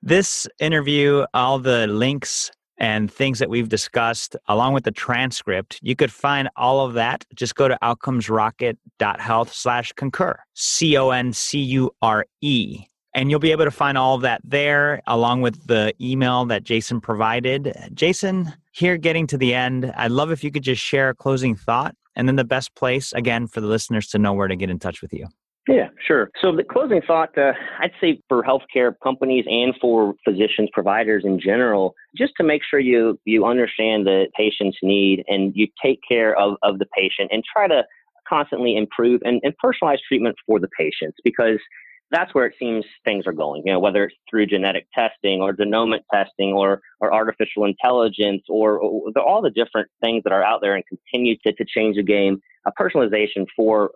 this 0.01 0.47
interview, 0.59 1.25
all 1.33 1.59
the 1.59 1.87
links 1.87 2.51
and 2.81 3.13
things 3.13 3.37
that 3.37 3.49
we've 3.49 3.69
discussed, 3.69 4.35
along 4.47 4.73
with 4.73 4.85
the 4.85 4.91
transcript, 4.91 5.79
you 5.83 5.95
could 5.95 6.11
find 6.11 6.49
all 6.57 6.83
of 6.83 6.93
that. 6.95 7.23
Just 7.35 7.53
go 7.53 7.67
to 7.67 7.77
outcomesrocket.health 7.83 9.53
slash 9.53 9.93
concure, 9.93 10.43
C 10.55 10.97
O 10.97 11.11
N 11.11 11.31
C 11.31 11.59
U 11.59 11.91
R 12.01 12.25
E. 12.41 12.85
And 13.13 13.29
you'll 13.29 13.39
be 13.39 13.51
able 13.51 13.65
to 13.65 13.71
find 13.71 13.99
all 13.99 14.15
of 14.15 14.21
that 14.21 14.41
there, 14.43 15.03
along 15.05 15.41
with 15.41 15.67
the 15.67 15.93
email 16.01 16.43
that 16.45 16.63
Jason 16.63 16.99
provided. 16.99 17.71
Jason, 17.93 18.51
here 18.71 18.97
getting 18.97 19.27
to 19.27 19.37
the 19.37 19.53
end, 19.53 19.93
I'd 19.95 20.11
love 20.11 20.31
if 20.31 20.43
you 20.43 20.49
could 20.49 20.63
just 20.63 20.81
share 20.81 21.09
a 21.09 21.15
closing 21.15 21.55
thought 21.55 21.93
and 22.15 22.27
then 22.27 22.35
the 22.35 22.43
best 22.43 22.73
place, 22.73 23.13
again, 23.13 23.45
for 23.45 23.61
the 23.61 23.67
listeners 23.67 24.07
to 24.07 24.17
know 24.17 24.33
where 24.33 24.47
to 24.47 24.55
get 24.55 24.71
in 24.71 24.79
touch 24.79 25.03
with 25.03 25.13
you. 25.13 25.27
Yeah, 25.67 25.89
sure. 26.05 26.31
So 26.41 26.55
the 26.55 26.63
closing 26.63 27.01
thought, 27.05 27.37
uh, 27.37 27.53
I'd 27.79 27.91
say 28.01 28.19
for 28.27 28.43
healthcare 28.43 28.93
companies 29.03 29.45
and 29.47 29.75
for 29.79 30.15
physicians, 30.25 30.69
providers 30.73 31.23
in 31.23 31.39
general, 31.39 31.93
just 32.17 32.33
to 32.37 32.43
make 32.43 32.61
sure 32.67 32.79
you 32.79 33.19
you 33.25 33.45
understand 33.45 34.07
the 34.07 34.25
patient's 34.35 34.77
need 34.81 35.23
and 35.27 35.53
you 35.55 35.67
take 35.83 35.99
care 36.07 36.35
of, 36.35 36.55
of 36.63 36.79
the 36.79 36.87
patient 36.97 37.29
and 37.31 37.43
try 37.53 37.67
to 37.67 37.83
constantly 38.27 38.75
improve 38.75 39.21
and, 39.23 39.39
and 39.43 39.53
personalize 39.63 39.99
treatment 40.07 40.35
for 40.47 40.59
the 40.59 40.69
patients 40.77 41.17
because 41.23 41.59
that's 42.09 42.33
where 42.33 42.45
it 42.45 42.55
seems 42.59 42.83
things 43.05 43.25
are 43.27 43.33
going. 43.33 43.61
You 43.65 43.73
know, 43.73 43.79
whether 43.79 44.05
it's 44.05 44.15
through 44.29 44.47
genetic 44.47 44.87
testing 44.95 45.41
or 45.41 45.53
genomic 45.53 46.01
testing 46.11 46.53
or 46.53 46.81
or 47.01 47.13
artificial 47.13 47.65
intelligence 47.65 48.41
or, 48.49 48.79
or 48.79 49.11
all 49.19 49.43
the 49.43 49.51
different 49.51 49.89
things 50.01 50.23
that 50.23 50.33
are 50.33 50.43
out 50.43 50.61
there 50.61 50.73
and 50.73 50.83
continue 50.87 51.35
to, 51.45 51.53
to 51.53 51.65
change 51.65 51.97
the 51.97 52.03
game. 52.03 52.39
A 52.65 52.71
personalization 52.79 53.45
for 53.55 53.91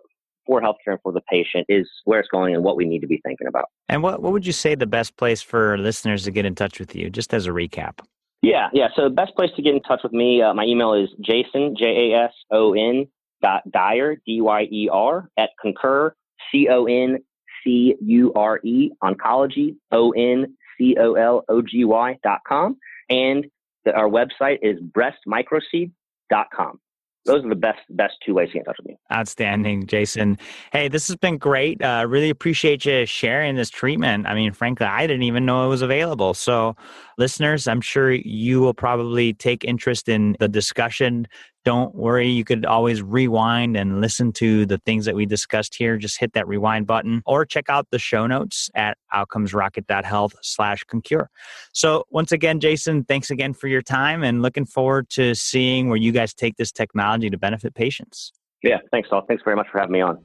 for 0.46 0.60
healthcare 0.60 0.92
and 0.92 1.00
for 1.02 1.12
the 1.12 1.20
patient 1.22 1.66
is 1.68 1.88
where 2.04 2.20
it's 2.20 2.28
going 2.28 2.54
and 2.54 2.62
what 2.62 2.76
we 2.76 2.84
need 2.84 3.00
to 3.00 3.06
be 3.06 3.20
thinking 3.24 3.46
about. 3.46 3.66
And 3.88 4.02
what 4.02 4.22
what 4.22 4.32
would 4.32 4.46
you 4.46 4.52
say 4.52 4.74
the 4.74 4.86
best 4.86 5.16
place 5.16 5.42
for 5.42 5.78
listeners 5.78 6.24
to 6.24 6.30
get 6.30 6.44
in 6.44 6.54
touch 6.54 6.78
with 6.78 6.94
you, 6.94 7.10
just 7.10 7.34
as 7.34 7.46
a 7.46 7.50
recap? 7.50 8.00
Yeah, 8.42 8.68
yeah. 8.72 8.88
So 8.94 9.04
the 9.04 9.10
best 9.10 9.34
place 9.34 9.50
to 9.56 9.62
get 9.62 9.74
in 9.74 9.82
touch 9.82 10.00
with 10.02 10.12
me, 10.12 10.42
uh, 10.42 10.54
my 10.54 10.64
email 10.64 10.94
is 10.94 11.08
Jason 11.20 11.74
J 11.76 12.12
A 12.12 12.24
S 12.24 12.32
O 12.50 12.74
N 12.74 13.06
dot 13.42 13.62
Dyer 13.70 14.16
D 14.26 14.40
Y 14.40 14.62
E 14.70 14.88
R 14.92 15.30
at 15.36 15.50
Concure 15.60 16.14
C 16.52 16.68
O 16.70 16.86
N 16.86 17.18
C 17.64 17.96
U 18.00 18.32
R 18.34 18.60
E, 18.62 18.90
oncology, 19.02 19.76
O 19.90 20.12
N 20.12 20.56
C 20.78 20.96
O 20.98 21.14
L 21.14 21.44
O 21.48 21.62
G 21.62 21.84
Y 21.84 22.18
dot 22.22 22.40
com. 22.46 22.76
And 23.08 23.46
the, 23.84 23.92
our 23.92 24.08
website 24.08 24.58
is 24.62 24.78
breastmicroseed.com 24.80 26.80
those 27.26 27.44
are 27.44 27.48
the 27.48 27.54
best 27.54 27.80
best 27.90 28.14
two 28.24 28.34
ways 28.34 28.48
to 28.48 28.54
get 28.54 28.58
in 28.60 28.64
touch 28.64 28.76
with 28.78 28.86
me. 28.86 28.98
Outstanding, 29.12 29.86
Jason. 29.86 30.38
Hey, 30.72 30.88
this 30.88 31.08
has 31.08 31.16
been 31.16 31.38
great. 31.38 31.82
Uh, 31.82 32.06
really 32.08 32.30
appreciate 32.30 32.84
you 32.84 33.04
sharing 33.06 33.56
this 33.56 33.70
treatment. 33.70 34.26
I 34.26 34.34
mean, 34.34 34.52
frankly, 34.52 34.86
I 34.86 35.06
didn't 35.06 35.24
even 35.24 35.44
know 35.44 35.66
it 35.66 35.68
was 35.68 35.82
available. 35.82 36.34
So, 36.34 36.76
listeners, 37.18 37.68
I'm 37.68 37.80
sure 37.80 38.12
you 38.12 38.60
will 38.60 38.74
probably 38.74 39.34
take 39.34 39.64
interest 39.64 40.08
in 40.08 40.36
the 40.40 40.48
discussion 40.48 41.26
don't 41.66 41.96
worry, 41.96 42.28
you 42.28 42.44
could 42.44 42.64
always 42.64 43.02
rewind 43.02 43.76
and 43.76 44.00
listen 44.00 44.32
to 44.34 44.66
the 44.66 44.78
things 44.78 45.04
that 45.04 45.16
we 45.16 45.26
discussed 45.26 45.74
here. 45.74 45.96
Just 45.96 46.20
hit 46.20 46.32
that 46.34 46.46
rewind 46.46 46.86
button 46.86 47.24
or 47.26 47.44
check 47.44 47.64
out 47.68 47.88
the 47.90 47.98
show 47.98 48.24
notes 48.28 48.70
at 48.76 48.96
outcomesrocket.health 49.12 50.36
slash 50.42 50.84
concure. 50.84 51.28
So 51.72 52.04
once 52.08 52.30
again, 52.30 52.60
Jason, 52.60 53.02
thanks 53.02 53.32
again 53.32 53.52
for 53.52 53.66
your 53.66 53.82
time 53.82 54.22
and 54.22 54.42
looking 54.42 54.64
forward 54.64 55.10
to 55.10 55.34
seeing 55.34 55.88
where 55.88 55.98
you 55.98 56.12
guys 56.12 56.32
take 56.32 56.56
this 56.56 56.70
technology 56.70 57.30
to 57.30 57.36
benefit 57.36 57.74
patients. 57.74 58.32
Yeah, 58.62 58.78
thanks, 58.92 59.08
all. 59.10 59.22
Thanks 59.26 59.42
very 59.42 59.56
much 59.56 59.66
for 59.72 59.80
having 59.80 59.92
me 59.92 60.02
on. 60.02 60.24